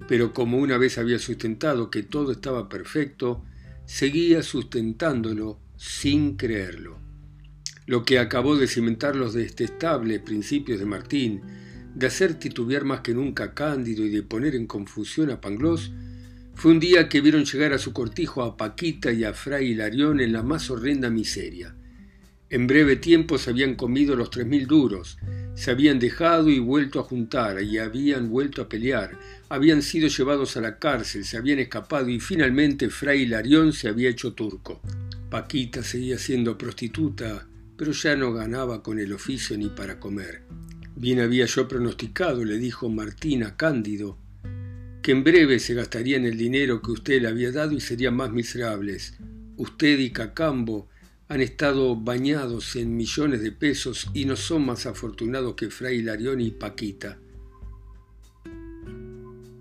pero 0.06 0.32
como 0.32 0.58
una 0.58 0.78
vez 0.78 0.98
había 0.98 1.18
sustentado 1.18 1.90
que 1.90 2.04
todo 2.04 2.30
estaba 2.30 2.68
perfecto, 2.68 3.44
seguía 3.86 4.42
sustentándolo 4.44 5.58
sin 5.76 6.36
creerlo. 6.36 7.01
Lo 7.92 8.04
que 8.04 8.18
acabó 8.18 8.56
de 8.56 8.68
cimentar 8.68 9.16
los 9.16 9.34
detestables 9.34 10.18
principios 10.22 10.78
de 10.78 10.86
Martín, 10.86 11.42
de 11.94 12.06
hacer 12.06 12.38
titubear 12.38 12.86
más 12.86 13.02
que 13.02 13.12
nunca 13.12 13.44
a 13.44 13.52
Cándido 13.52 14.02
y 14.06 14.08
de 14.08 14.22
poner 14.22 14.54
en 14.54 14.66
confusión 14.66 15.28
a 15.28 15.42
Pangloss, 15.42 15.92
fue 16.54 16.72
un 16.72 16.80
día 16.80 17.10
que 17.10 17.20
vieron 17.20 17.44
llegar 17.44 17.74
a 17.74 17.78
su 17.78 17.92
cortijo 17.92 18.44
a 18.44 18.56
Paquita 18.56 19.12
y 19.12 19.24
a 19.24 19.34
Fray 19.34 19.72
Hilarión 19.72 20.20
en 20.20 20.32
la 20.32 20.42
más 20.42 20.70
horrenda 20.70 21.10
miseria. 21.10 21.74
En 22.48 22.66
breve 22.66 22.96
tiempo 22.96 23.36
se 23.36 23.50
habían 23.50 23.74
comido 23.74 24.16
los 24.16 24.30
tres 24.30 24.46
mil 24.46 24.66
duros, 24.66 25.18
se 25.54 25.70
habían 25.70 25.98
dejado 25.98 26.48
y 26.48 26.60
vuelto 26.60 26.98
a 26.98 27.02
juntar, 27.02 27.62
y 27.62 27.76
habían 27.76 28.30
vuelto 28.30 28.62
a 28.62 28.70
pelear, 28.70 29.18
habían 29.50 29.82
sido 29.82 30.08
llevados 30.08 30.56
a 30.56 30.62
la 30.62 30.78
cárcel, 30.78 31.26
se 31.26 31.36
habían 31.36 31.58
escapado 31.58 32.08
y 32.08 32.20
finalmente 32.20 32.88
Fray 32.88 33.24
Hilarión 33.24 33.74
se 33.74 33.88
había 33.88 34.08
hecho 34.08 34.32
turco. 34.32 34.80
Paquita 35.28 35.82
seguía 35.82 36.16
siendo 36.16 36.56
prostituta, 36.56 37.48
pero 37.76 37.92
ya 37.92 38.16
no 38.16 38.32
ganaba 38.32 38.82
con 38.82 38.98
el 38.98 39.12
oficio 39.12 39.56
ni 39.56 39.68
para 39.68 39.98
comer. 39.98 40.42
Bien 40.94 41.20
había 41.20 41.46
yo 41.46 41.66
pronosticado, 41.68 42.44
le 42.44 42.58
dijo 42.58 42.88
Martín 42.88 43.42
a 43.44 43.56
Cándido, 43.56 44.18
que 45.02 45.12
en 45.12 45.24
breve 45.24 45.58
se 45.58 45.74
gastarían 45.74 46.24
el 46.24 46.36
dinero 46.36 46.80
que 46.80 46.92
usted 46.92 47.22
le 47.22 47.28
había 47.28 47.50
dado 47.50 47.72
y 47.72 47.80
serían 47.80 48.14
más 48.14 48.30
miserables. 48.30 49.14
Usted 49.56 49.98
y 49.98 50.10
Cacambo 50.10 50.88
han 51.28 51.40
estado 51.40 51.96
bañados 51.96 52.76
en 52.76 52.96
millones 52.96 53.42
de 53.42 53.52
pesos 53.52 54.08
y 54.14 54.26
no 54.26 54.36
son 54.36 54.66
más 54.66 54.86
afortunados 54.86 55.54
que 55.54 55.70
Fray 55.70 56.02
Larión 56.02 56.40
y 56.40 56.50
Paquita. 56.50 57.18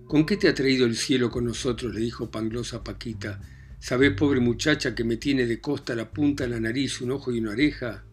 ¿Con 0.06 0.26
qué 0.26 0.36
te 0.36 0.50
ha 0.50 0.54
traído 0.54 0.86
el 0.86 0.98
cielo 0.98 1.32
con 1.32 1.46
nosotros? 1.46 1.94
le 1.94 2.02
dijo 2.02 2.30
Panglosa 2.30 2.84
Paquita. 2.84 3.40
¿Sabés, 3.82 4.12
pobre 4.14 4.40
muchacha, 4.40 4.94
que 4.94 5.04
me 5.04 5.18
tiene 5.18 5.48
de 5.48 5.60
costa 5.60 5.96
la 5.96 6.12
punta 6.12 6.44
de 6.44 6.52
la 6.52 6.60
nariz, 6.60 7.02
un 7.02 7.10
ojo 7.10 7.32
y 7.32 7.40
una 7.40 7.50
oreja? 7.50 8.04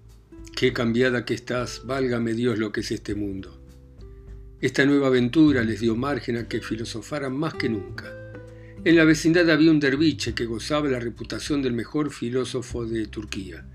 Qué 0.56 0.72
cambiada 0.72 1.26
que 1.26 1.34
estás, 1.34 1.82
válgame 1.84 2.32
Dios 2.32 2.58
lo 2.58 2.72
que 2.72 2.80
es 2.80 2.90
este 2.90 3.14
mundo. 3.14 3.62
Esta 4.62 4.86
nueva 4.86 5.08
aventura 5.08 5.62
les 5.64 5.80
dio 5.80 5.94
margen 5.94 6.38
a 6.38 6.48
que 6.48 6.62
filosofaran 6.62 7.36
más 7.36 7.52
que 7.52 7.68
nunca. 7.68 8.06
En 8.82 8.96
la 8.96 9.04
vecindad 9.04 9.50
había 9.50 9.70
un 9.70 9.78
derviche 9.78 10.32
que 10.32 10.46
gozaba 10.46 10.88
la 10.88 11.00
reputación 11.00 11.60
del 11.60 11.74
mejor 11.74 12.14
filósofo 12.14 12.86
de 12.86 13.06
Turquía. 13.06 13.66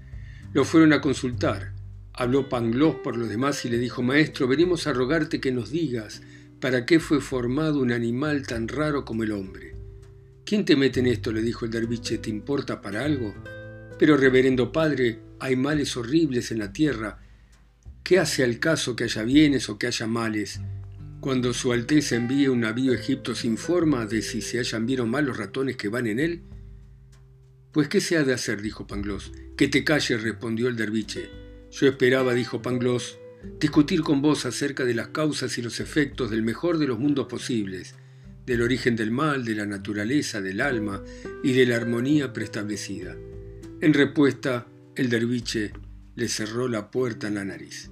Lo 0.51 0.65
fueron 0.65 0.93
a 0.93 1.01
consultar. 1.01 1.73
Habló 2.13 2.49
Pangloss 2.49 2.95
por 3.03 3.17
los 3.17 3.29
demás 3.29 3.65
y 3.65 3.69
le 3.69 3.77
dijo, 3.77 4.01
Maestro, 4.01 4.47
venimos 4.47 4.87
a 4.87 4.93
rogarte 4.93 5.39
que 5.39 5.51
nos 5.51 5.69
digas 5.69 6.23
para 6.59 6.87
qué 6.87 6.99
fue 6.99 7.21
formado 7.21 7.79
un 7.79 7.91
animal 7.91 8.47
tan 8.47 8.67
raro 8.67 9.05
como 9.05 9.21
el 9.21 9.31
hombre. 9.31 9.82
¿Quién 10.45 10.65
te 10.65 10.75
mete 10.75 10.99
en 10.99 11.07
esto? 11.07 11.31
le 11.31 11.41
dijo 11.41 11.65
el 11.65 11.71
derviche, 11.71 12.17
¿te 12.17 12.29
importa 12.29 12.81
para 12.81 13.05
algo? 13.05 13.33
Pero, 13.97 14.17
reverendo 14.17 14.71
padre, 14.71 15.19
hay 15.39 15.55
males 15.55 15.95
horribles 15.95 16.51
en 16.51 16.59
la 16.59 16.73
tierra. 16.73 17.19
¿Qué 18.03 18.19
hace 18.19 18.43
al 18.43 18.59
caso 18.59 18.95
que 18.95 19.05
haya 19.05 19.23
bienes 19.23 19.69
o 19.69 19.77
que 19.77 19.87
haya 19.87 20.05
males? 20.05 20.59
Cuando 21.21 21.53
Su 21.53 21.71
Alteza 21.71 22.17
envíe 22.17 22.49
un 22.49 22.59
navío 22.59 22.91
a 22.91 22.95
Egipto 22.95 23.33
se 23.33 23.47
informa 23.47 24.05
de 24.05 24.21
si 24.21 24.41
se 24.41 24.59
hayan 24.59 24.85
vieron 24.85 25.09
mal 25.09 25.25
los 25.25 25.37
ratones 25.37 25.77
que 25.77 25.87
van 25.87 26.07
en 26.07 26.19
él. 26.19 26.43
Pues 27.71 27.87
qué 27.87 28.01
se 28.01 28.17
ha 28.17 28.23
de 28.23 28.33
hacer, 28.33 28.61
dijo 28.61 28.85
Pangloss. 28.85 29.31
Que 29.55 29.69
te 29.69 29.85
calles, 29.85 30.21
respondió 30.21 30.67
el 30.67 30.75
derviche. 30.75 31.29
Yo 31.71 31.87
esperaba, 31.87 32.33
dijo 32.33 32.61
Pangloss, 32.61 33.17
discutir 33.59 34.01
con 34.01 34.21
vos 34.21 34.45
acerca 34.45 34.83
de 34.83 34.95
las 34.95 35.07
causas 35.07 35.57
y 35.57 35.61
los 35.61 35.79
efectos 35.79 36.29
del 36.29 36.43
mejor 36.43 36.77
de 36.77 36.87
los 36.87 36.99
mundos 36.99 37.27
posibles, 37.27 37.95
del 38.45 38.61
origen 38.61 38.95
del 38.95 39.11
mal, 39.11 39.45
de 39.45 39.55
la 39.55 39.65
naturaleza, 39.65 40.41
del 40.41 40.61
alma 40.61 41.01
y 41.43 41.53
de 41.53 41.65
la 41.65 41.75
armonía 41.75 42.33
preestablecida. 42.33 43.15
En 43.81 43.93
respuesta, 43.93 44.67
el 44.95 45.09
derviche 45.09 45.73
le 46.15 46.27
cerró 46.27 46.67
la 46.67 46.91
puerta 46.91 47.27
en 47.27 47.35
la 47.35 47.45
nariz. 47.45 47.89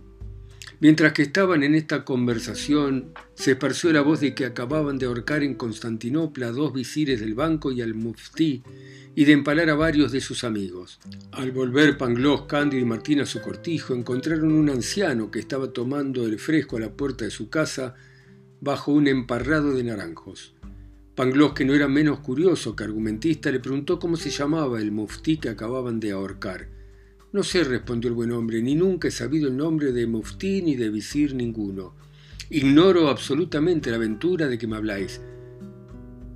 Mientras 0.80 1.14
que 1.14 1.22
estaban 1.22 1.62
en 1.62 1.76
esta 1.76 2.04
conversación, 2.04 3.14
se 3.36 3.52
esparció 3.52 3.94
la 3.94 4.02
voz 4.02 4.20
de 4.20 4.34
que 4.34 4.46
acababan 4.46 4.98
de 4.98 5.06
ahorcar 5.06 5.44
en 5.44 5.54
Constantinopla 5.54 6.48
a 6.48 6.52
dos 6.52 6.74
visires 6.74 7.20
del 7.20 7.36
banco 7.36 7.72
y 7.72 7.82
al 7.82 7.94
muftí, 7.94 8.64
y 9.14 9.26
de 9.26 9.34
empalar 9.34 9.70
a 9.70 9.76
varios 9.76 10.12
de 10.12 10.22
sus 10.22 10.44
amigos. 10.44 11.00
Al 11.34 11.52
volver 11.52 11.98
Pangloss, 11.98 12.44
Cándido 12.48 12.82
y 12.82 12.86
Martín 12.86 13.20
a 13.20 13.26
su 13.26 13.42
cortijo, 13.42 13.94
encontraron 13.94 14.52
un 14.52 14.70
anciano 14.70 15.30
que 15.30 15.40
estaba 15.40 15.72
tomando 15.72 16.26
el 16.26 16.40
fresco 16.40 16.78
a 16.78 16.82
la 16.82 16.94
puerta 16.94 17.26
de 17.26 17.32
su 17.32 17.50
casa 17.50 17.96
bajo 18.62 18.92
un 18.92 19.08
emparrado 19.08 19.74
de 19.74 19.84
naranjos. 19.84 20.54
Pangloss, 21.16 21.54
que 21.54 21.66
no 21.66 21.74
era 21.74 21.88
menos 21.88 22.20
curioso 22.20 22.76
que 22.76 22.84
argumentista, 22.84 23.52
le 23.52 23.60
preguntó 23.60 24.00
cómo 24.00 24.16
se 24.16 24.30
llamaba 24.30 24.80
el 24.80 24.92
muftí 24.92 25.38
que 25.38 25.50
acababan 25.50 26.00
de 26.00 26.12
ahorcar. 26.12 26.70
No 27.34 27.44
sé, 27.44 27.64
respondió 27.64 28.10
el 28.10 28.16
buen 28.16 28.32
hombre, 28.32 28.62
ni 28.62 28.76
nunca 28.76 29.08
he 29.08 29.12
sabido 29.12 29.48
el 29.48 29.58
nombre 29.58 29.92
de 29.92 30.06
muftí 30.06 30.62
ni 30.62 30.76
de 30.76 30.90
visir 30.90 31.34
ninguno. 31.34 31.96
Ignoro 32.52 33.10
absolutamente 33.10 33.90
la 33.90 33.98
aventura 33.98 34.48
de 34.48 34.58
que 34.58 34.68
me 34.68 34.76
habláis. 34.76 35.22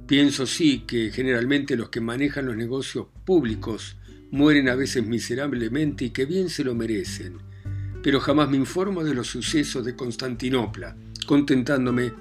Pienso 0.08 0.48
sí 0.48 0.84
que 0.88 1.12
generalmente 1.12 1.76
los 1.76 1.90
que 1.90 2.02
manejan 2.02 2.48
los 2.48 2.58
negocios 2.58 3.08
públicos 3.24 3.98
mueren 4.32 4.68
a 4.70 4.76
veces 4.76 5.06
miserablemente 5.06 6.06
y 6.06 6.10
que 6.10 6.26
bien 6.26 6.50
se 6.50 6.64
lo 6.64 6.74
merecen, 6.74 7.38
pero 8.02 8.20
jamás 8.20 8.50
me 8.50 8.58
informo 8.58 9.04
de 9.04 9.14
los 9.14 9.28
sucesos 9.28 9.86
de 9.86 9.96
Constantinopla, 9.96 10.96
contentándome 11.26 12.14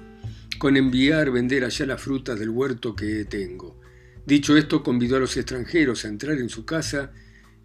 con 0.57 0.77
enviar 0.77 1.31
vender 1.31 1.63
allá 1.63 1.85
las 1.85 2.01
frutas 2.01 2.39
del 2.39 2.49
huerto 2.49 2.95
que 2.95 3.25
tengo. 3.25 3.79
Dicho 4.25 4.57
esto, 4.57 4.83
convidó 4.83 5.17
a 5.17 5.19
los 5.19 5.37
extranjeros 5.37 6.03
a 6.03 6.07
entrar 6.07 6.37
en 6.37 6.49
su 6.49 6.65
casa 6.65 7.11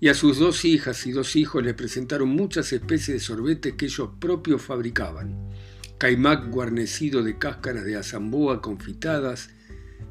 y 0.00 0.08
a 0.08 0.14
sus 0.14 0.38
dos 0.38 0.64
hijas 0.64 1.06
y 1.06 1.12
dos 1.12 1.36
hijos 1.36 1.62
le 1.62 1.74
presentaron 1.74 2.28
muchas 2.28 2.72
especies 2.72 3.16
de 3.16 3.20
sorbetes 3.20 3.74
que 3.74 3.86
ellos 3.86 4.10
propios 4.18 4.62
fabricaban. 4.62 5.50
Caimac 5.98 6.50
guarnecido 6.50 7.22
de 7.22 7.38
cáscaras 7.38 7.84
de 7.84 7.96
azamboa 7.96 8.62
confitadas, 8.62 9.50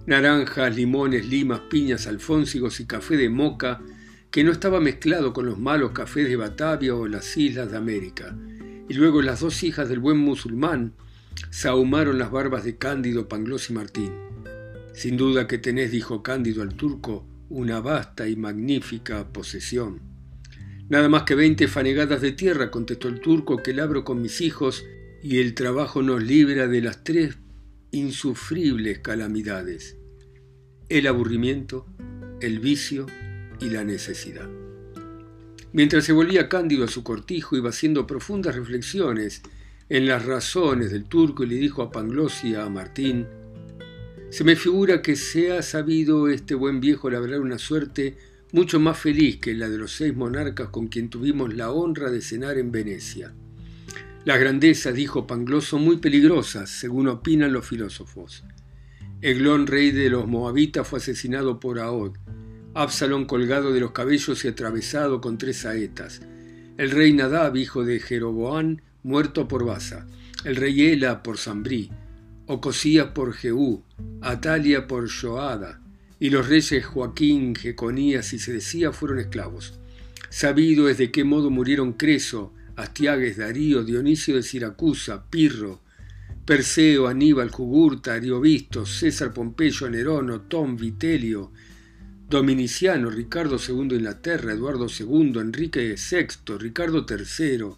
naranjas, 0.05 0.75
limones, 0.75 1.27
limas, 1.27 1.61
piñas, 1.69 2.07
alfónsigos 2.07 2.79
y 2.79 2.85
café 2.85 3.17
de 3.17 3.29
moca, 3.29 3.81
que 4.31 4.43
no 4.43 4.51
estaba 4.51 4.79
mezclado 4.79 5.33
con 5.33 5.47
los 5.47 5.57
malos 5.57 5.91
cafés 5.91 6.29
de 6.29 6.35
Batavia 6.35 6.95
o 6.95 7.07
las 7.07 7.35
islas 7.37 7.71
de 7.71 7.77
América. 7.77 8.37
Y 8.87 8.93
luego 8.93 9.21
las 9.21 9.39
dos 9.39 9.63
hijas 9.63 9.89
del 9.89 9.99
buen 9.99 10.17
musulmán 10.17 10.93
sahumaron 11.49 12.19
las 12.19 12.31
barbas 12.31 12.63
de 12.63 12.77
Cándido, 12.77 13.27
Pangloss 13.27 13.69
y 13.69 13.73
Martín. 13.73 14.11
Sin 14.93 15.17
duda 15.17 15.47
que 15.47 15.57
tenés, 15.57 15.91
dijo 15.91 16.23
Cándido 16.23 16.61
al 16.61 16.75
turco, 16.75 17.25
una 17.49 17.79
vasta 17.79 18.27
y 18.27 18.35
magnífica 18.35 19.31
posesión. 19.31 20.01
Nada 20.89 21.07
más 21.09 21.23
que 21.23 21.35
veinte 21.35 21.67
fanegadas 21.67 22.21
de 22.21 22.31
tierra, 22.31 22.71
contestó 22.71 23.07
el 23.07 23.19
turco, 23.19 23.57
que 23.57 23.73
labro 23.73 24.03
con 24.03 24.21
mis 24.21 24.41
hijos, 24.41 24.85
y 25.21 25.39
el 25.39 25.53
trabajo 25.53 26.01
nos 26.01 26.23
libra 26.23 26.67
de 26.67 26.81
las 26.81 27.03
tres 27.03 27.37
insufribles 27.91 28.99
calamidades, 28.99 29.97
el 30.89 31.07
aburrimiento, 31.07 31.85
el 32.41 32.59
vicio 32.59 33.07
y 33.59 33.69
la 33.69 33.83
necesidad. 33.83 34.49
Mientras 35.71 36.05
se 36.05 36.13
volvía 36.13 36.49
cándido 36.49 36.85
a 36.85 36.87
su 36.87 37.03
cortijo, 37.03 37.55
iba 37.55 37.69
haciendo 37.69 38.07
profundas 38.07 38.55
reflexiones 38.55 39.43
en 39.89 40.05
las 40.05 40.25
razones 40.25 40.91
del 40.91 41.05
turco 41.05 41.43
y 41.43 41.47
le 41.47 41.55
dijo 41.55 41.81
a 41.81 41.91
Pangloss 41.91 42.43
y 42.43 42.53
a 42.53 42.69
Martín, 42.69 43.25
se 44.29 44.43
me 44.43 44.55
figura 44.55 45.01
que 45.01 45.15
se 45.15 45.51
ha 45.51 45.63
sabido 45.63 46.29
este 46.29 46.53
buen 46.53 46.79
viejo 46.79 47.09
labrar 47.09 47.39
una 47.39 47.57
suerte 47.57 48.15
mucho 48.51 48.79
más 48.79 48.99
feliz 48.99 49.37
que 49.37 49.55
la 49.55 49.67
de 49.67 49.79
los 49.79 49.91
seis 49.93 50.15
monarcas 50.15 50.69
con 50.69 50.87
quien 50.87 51.09
tuvimos 51.09 51.53
la 51.55 51.71
honra 51.71 52.11
de 52.11 52.21
cenar 52.21 52.59
en 52.59 52.71
Venecia. 52.71 53.33
Las 54.25 54.39
grandezas, 54.39 54.93
dijo 54.93 55.25
Pangloss, 55.25 55.65
son 55.65 55.83
muy 55.83 55.97
peligrosas, 55.97 56.69
según 56.69 57.07
opinan 57.07 57.53
los 57.53 57.65
filósofos. 57.65 58.43
Eglón, 59.21 59.65
rey 59.65 59.91
de 59.91 60.09
los 60.09 60.27
moabitas, 60.27 60.87
fue 60.87 60.99
asesinado 60.99 61.59
por 61.59 61.79
Ahod. 61.79 62.17
Absalón 62.75 63.25
colgado 63.25 63.73
de 63.73 63.79
los 63.79 63.91
cabellos 63.91 64.45
y 64.45 64.47
atravesado 64.47 65.21
con 65.21 65.39
tres 65.39 65.57
saetas. 65.57 66.21
El 66.77 66.91
rey 66.91 67.13
Nadab, 67.13 67.55
hijo 67.57 67.83
de 67.83 67.99
Jeroboán, 67.99 68.83
muerto 69.03 69.47
por 69.47 69.65
Basa. 69.65 70.07
El 70.43 70.55
rey 70.55 70.87
Ela 70.87 71.23
por 71.23 71.37
Sambrí. 71.37 71.91
Ocosía 72.47 73.13
por 73.13 73.33
Jehú, 73.33 73.83
Atalia 74.21 74.87
por 74.87 75.07
Joada, 75.07 75.81
y 76.19 76.31
los 76.31 76.49
reyes 76.49 76.83
Joaquín, 76.83 77.55
Jeconías 77.55 78.33
y 78.33 78.39
Sedecía 78.39 78.91
fueron 78.91 79.19
esclavos. 79.19 79.79
Sabido 80.29 80.89
es 80.89 80.97
de 80.97 81.11
qué 81.11 81.23
modo 81.23 81.51
murieron 81.51 81.93
Creso, 81.93 82.53
Astiagues, 82.75 83.37
Darío, 83.37 83.83
Dionisio 83.83 84.35
de 84.35 84.43
Siracusa, 84.43 85.25
Pirro, 85.29 85.81
Perseo, 86.45 87.07
Aníbal, 87.07 87.51
Jugurta, 87.51 88.13
Ariovisto, 88.13 88.85
César 88.85 89.33
Pompeyo, 89.33 89.87
Nerón, 89.89 90.31
Otón, 90.31 90.75
Vitelio, 90.75 91.51
Dominiciano, 92.27 93.09
Ricardo 93.09 93.57
II 93.57 93.89
de 93.89 93.95
Inglaterra, 93.97 94.53
Eduardo 94.53 94.87
II, 94.87 95.33
Enrique 95.39 95.95
VI, 95.95 96.57
Ricardo 96.57 97.05
III, 97.07 97.75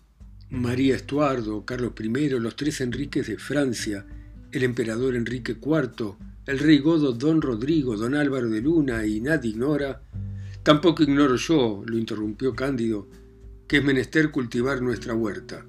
María 0.52 0.98
Estuardo, 0.98 1.64
Carlos 1.64 1.94
I, 1.98 2.30
los 2.32 2.58
tres 2.58 2.82
Enriques 2.82 3.26
de 3.26 3.38
Francia, 3.38 4.06
el 4.52 4.64
emperador 4.64 5.16
Enrique 5.16 5.54
IV, 5.54 6.18
el 6.46 6.60
rey 6.60 6.80
godo 6.80 7.14
don 7.14 7.42
Rodrigo, 7.42 7.96
don 7.96 8.16
Álvaro 8.16 8.50
de 8.50 8.62
Luna 8.62 9.06
y 9.06 9.22
nadie 9.22 9.52
ignora. 9.52 10.02
Tampoco 10.62 11.04
ignoro 11.04 11.38
yo, 11.38 11.84
lo 11.86 11.98
interrumpió 11.98 12.54
Cándido, 12.54 13.08
que 13.66 13.78
es 13.78 13.84
menester 13.86 14.30
cultivar 14.30 14.82
nuestra 14.82 15.14
huerta. 15.14 15.66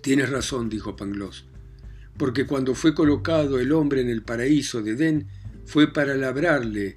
Tienes 0.00 0.30
razón, 0.30 0.70
dijo 0.70 0.96
Pangloss, 0.96 1.44
porque 2.16 2.46
cuando 2.46 2.74
fue 2.74 2.94
colocado 2.94 3.58
el 3.60 3.70
hombre 3.70 4.00
en 4.00 4.08
el 4.08 4.22
paraíso 4.22 4.80
de 4.80 4.92
Edén 4.92 5.26
fue 5.66 5.92
para 5.92 6.14
labrarle, 6.14 6.96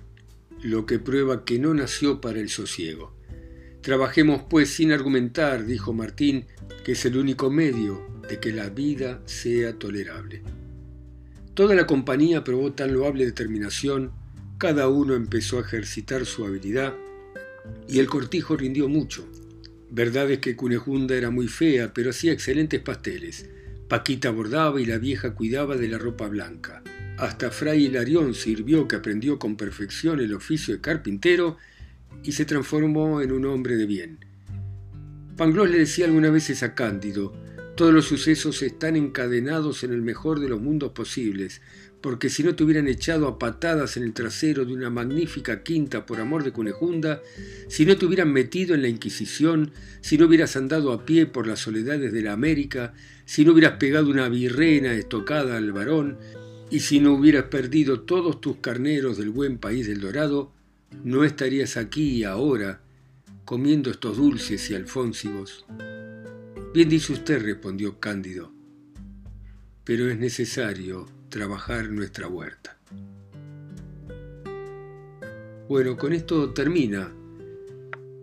lo 0.63 0.86
que 0.86 1.00
prueba 1.00 1.43
que 1.43 1.60
no 1.60 1.73
nació 1.73 2.21
para 2.21 2.39
el 2.39 2.47
sosiego. 2.47 3.16
Trabajemos 3.81 4.43
pues 4.49 4.69
sin 4.69 4.91
argumentar, 4.91 5.65
dijo 5.65 5.93
Martín, 5.93 6.45
que 6.83 6.93
es 6.93 7.05
el 7.05 7.17
único 7.17 7.49
medio 7.49 8.05
de 8.27 8.39
que 8.39 8.51
la 8.51 8.69
vida 8.69 9.21
sea 9.25 9.77
tolerable. 9.77 10.41
Toda 11.53 11.73
la 11.73 11.87
compañía 11.87 12.43
probó 12.43 12.73
tan 12.73 12.93
loable 12.93 13.25
determinación, 13.25 14.11
cada 14.57 14.89
uno 14.89 15.15
empezó 15.15 15.57
a 15.57 15.61
ejercitar 15.61 16.25
su 16.25 16.45
habilidad 16.45 16.93
y 17.87 17.99
el 17.99 18.07
cortijo 18.07 18.57
rindió 18.57 18.87
mucho. 18.87 19.27
Verdad 19.89 20.29
es 20.31 20.39
que 20.39 20.55
Cunejunda 20.55 21.15
era 21.15 21.29
muy 21.29 21.47
fea, 21.47 21.93
pero 21.93 22.09
hacía 22.09 22.33
excelentes 22.33 22.81
pasteles. 22.81 23.49
Paquita 23.87 24.31
bordaba 24.31 24.81
y 24.81 24.85
la 24.85 24.97
vieja 24.97 25.33
cuidaba 25.33 25.77
de 25.77 25.87
la 25.87 25.97
ropa 25.97 26.27
blanca. 26.27 26.83
Hasta 27.17 27.49
Fray 27.51 27.85
Hilarión 27.85 28.35
sirvió 28.35 28.87
que 28.87 28.97
aprendió 28.97 29.39
con 29.39 29.55
perfección 29.55 30.19
el 30.19 30.33
oficio 30.33 30.75
de 30.75 30.81
carpintero 30.81 31.57
y 32.23 32.32
se 32.32 32.45
transformó 32.45 33.21
en 33.21 33.32
un 33.32 33.45
hombre 33.45 33.77
de 33.77 33.86
bien. 33.86 34.19
Pangloss 35.36 35.69
le 35.69 35.80
decía 35.80 36.06
algunas 36.06 36.32
veces 36.32 36.63
a 36.63 36.73
Cándido, 36.73 37.34
todos 37.77 37.93
los 37.93 38.06
sucesos 38.06 38.63
están 38.63 38.95
encadenados 38.95 39.84
en 39.84 39.93
el 39.93 40.01
mejor 40.01 40.39
de 40.39 40.49
los 40.49 40.60
mundos 40.60 40.93
posibles, 40.93 41.62
porque 42.01 42.27
si 42.30 42.41
no 42.41 42.56
te 42.56 42.63
hubieran 42.63 42.88
echado 42.88 43.27
a 43.27 43.38
patadas 43.38 43.97
en 43.97 44.03
el 44.03 44.13
trasero 44.13 44.65
de 44.65 44.73
una 44.73 44.89
magnífica 44.89 45.62
quinta 45.62 46.03
por 46.03 46.19
amor 46.19 46.43
de 46.43 46.51
Cunejunda, 46.51 47.21
si 47.67 47.86
no 47.86 47.95
te 47.95 48.08
hubieran 48.08 48.34
metido 48.34 48.73
en 48.73 48.82
la 48.82 48.88
Inquisición, 48.88 49.73
si 50.01 50.17
no 50.17 50.25
hubieras 50.25 50.56
andado 50.56 50.91
a 50.91 51.06
pie 51.06 51.27
por 51.27 51.45
las 51.45 51.60
soledades 51.60 52.12
de 52.12 52.23
la 52.23 52.34
América, 52.34 52.93
si 53.25 53.45
no 53.45 53.51
hubieras 53.51 53.73
pegado 53.73 54.10
una 54.10 54.27
birrena 54.27 54.93
estocada 54.93 55.58
al 55.58 55.71
varón, 55.71 56.17
y 56.71 56.80
si 56.80 56.99
no 56.99 57.13
hubieras 57.13 57.45
perdido 57.45 58.01
todos 58.01 58.41
tus 58.41 58.58
carneros 58.58 59.17
del 59.17 59.30
buen 59.30 59.60
país 59.60 59.86
del 59.86 60.01
Dorado, 60.01 60.51
no 61.04 61.23
estarías 61.23 61.78
aquí 61.78 62.23
ahora 62.23 62.82
comiendo 63.45 63.91
estos 63.91 64.17
dulces 64.17 64.69
y 64.69 64.76
alfónsigos. 64.76 65.65
Bien 66.73 66.89
dice 66.89 67.13
usted, 67.13 67.41
respondió 67.41 68.00
Cándido, 68.00 68.52
pero 69.84 70.10
es 70.10 70.17
necesario 70.17 71.08
trabajar 71.30 71.89
nuestra 71.89 72.28
huerta. 72.28 72.78
Bueno, 75.69 75.97
con 75.97 76.13
esto 76.13 76.54
termina 76.54 77.12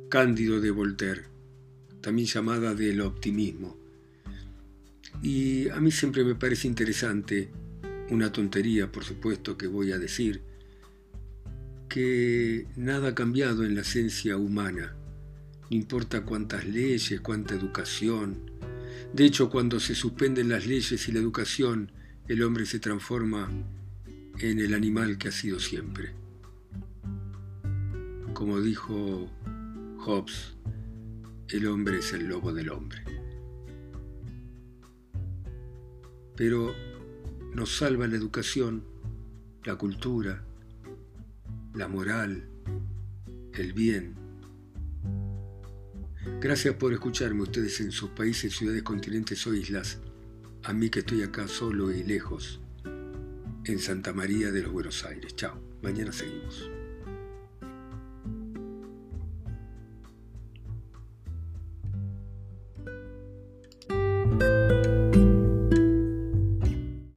Cándido 0.08 0.60
de 0.60 0.70
Voltaire, 0.70 1.24
también 2.00 2.28
llamada 2.28 2.74
del 2.74 3.00
optimismo. 3.00 3.76
Y 5.22 5.68
a 5.68 5.80
mí 5.80 5.90
siempre 5.90 6.24
me 6.24 6.34
parece 6.34 6.68
interesante, 6.68 7.50
una 8.10 8.30
tontería 8.30 8.92
por 8.92 9.04
supuesto 9.04 9.56
que 9.56 9.66
voy 9.66 9.92
a 9.92 9.98
decir, 9.98 10.42
que 11.94 12.66
nada 12.74 13.10
ha 13.10 13.14
cambiado 13.14 13.64
en 13.64 13.76
la 13.76 13.82
esencia 13.82 14.36
humana 14.36 14.96
no 15.70 15.76
importa 15.76 16.24
cuántas 16.24 16.66
leyes, 16.66 17.20
cuánta 17.20 17.54
educación. 17.54 18.50
De 19.12 19.24
hecho, 19.24 19.48
cuando 19.48 19.78
se 19.78 19.94
suspenden 19.94 20.48
las 20.48 20.66
leyes 20.66 21.08
y 21.08 21.12
la 21.12 21.20
educación, 21.20 21.92
el 22.28 22.42
hombre 22.42 22.66
se 22.66 22.80
transforma 22.80 23.48
en 24.40 24.58
el 24.58 24.74
animal 24.74 25.16
que 25.16 25.28
ha 25.28 25.32
sido 25.32 25.58
siempre. 25.60 26.12
Como 28.34 28.60
dijo 28.60 29.30
Hobbes, 30.00 30.56
el 31.48 31.66
hombre 31.66 32.00
es 32.00 32.12
el 32.12 32.26
lobo 32.26 32.52
del 32.52 32.70
hombre. 32.70 33.02
Pero 36.36 36.74
nos 37.54 37.76
salva 37.76 38.08
la 38.08 38.16
educación, 38.16 38.84
la 39.64 39.76
cultura, 39.76 40.44
la 41.74 41.88
moral, 41.88 42.48
el 43.52 43.72
bien 43.72 44.24
Gracias 46.40 46.74
por 46.74 46.92
escucharme 46.92 47.42
ustedes 47.42 47.80
en 47.80 47.90
sus 47.90 48.10
países, 48.10 48.54
ciudades, 48.54 48.82
continentes 48.82 49.46
o 49.46 49.54
islas. 49.54 49.98
A 50.62 50.72
mí 50.72 50.90
que 50.90 51.00
estoy 51.00 51.22
acá 51.22 51.48
solo 51.48 51.90
y 51.90 52.02
lejos, 52.02 52.60
en 53.64 53.78
Santa 53.78 54.12
María 54.12 54.50
de 54.50 54.62
los 54.62 54.72
Buenos 54.72 55.04
Aires. 55.04 55.34
Chao, 55.36 55.58
mañana 55.82 56.12
seguimos. 56.12 56.73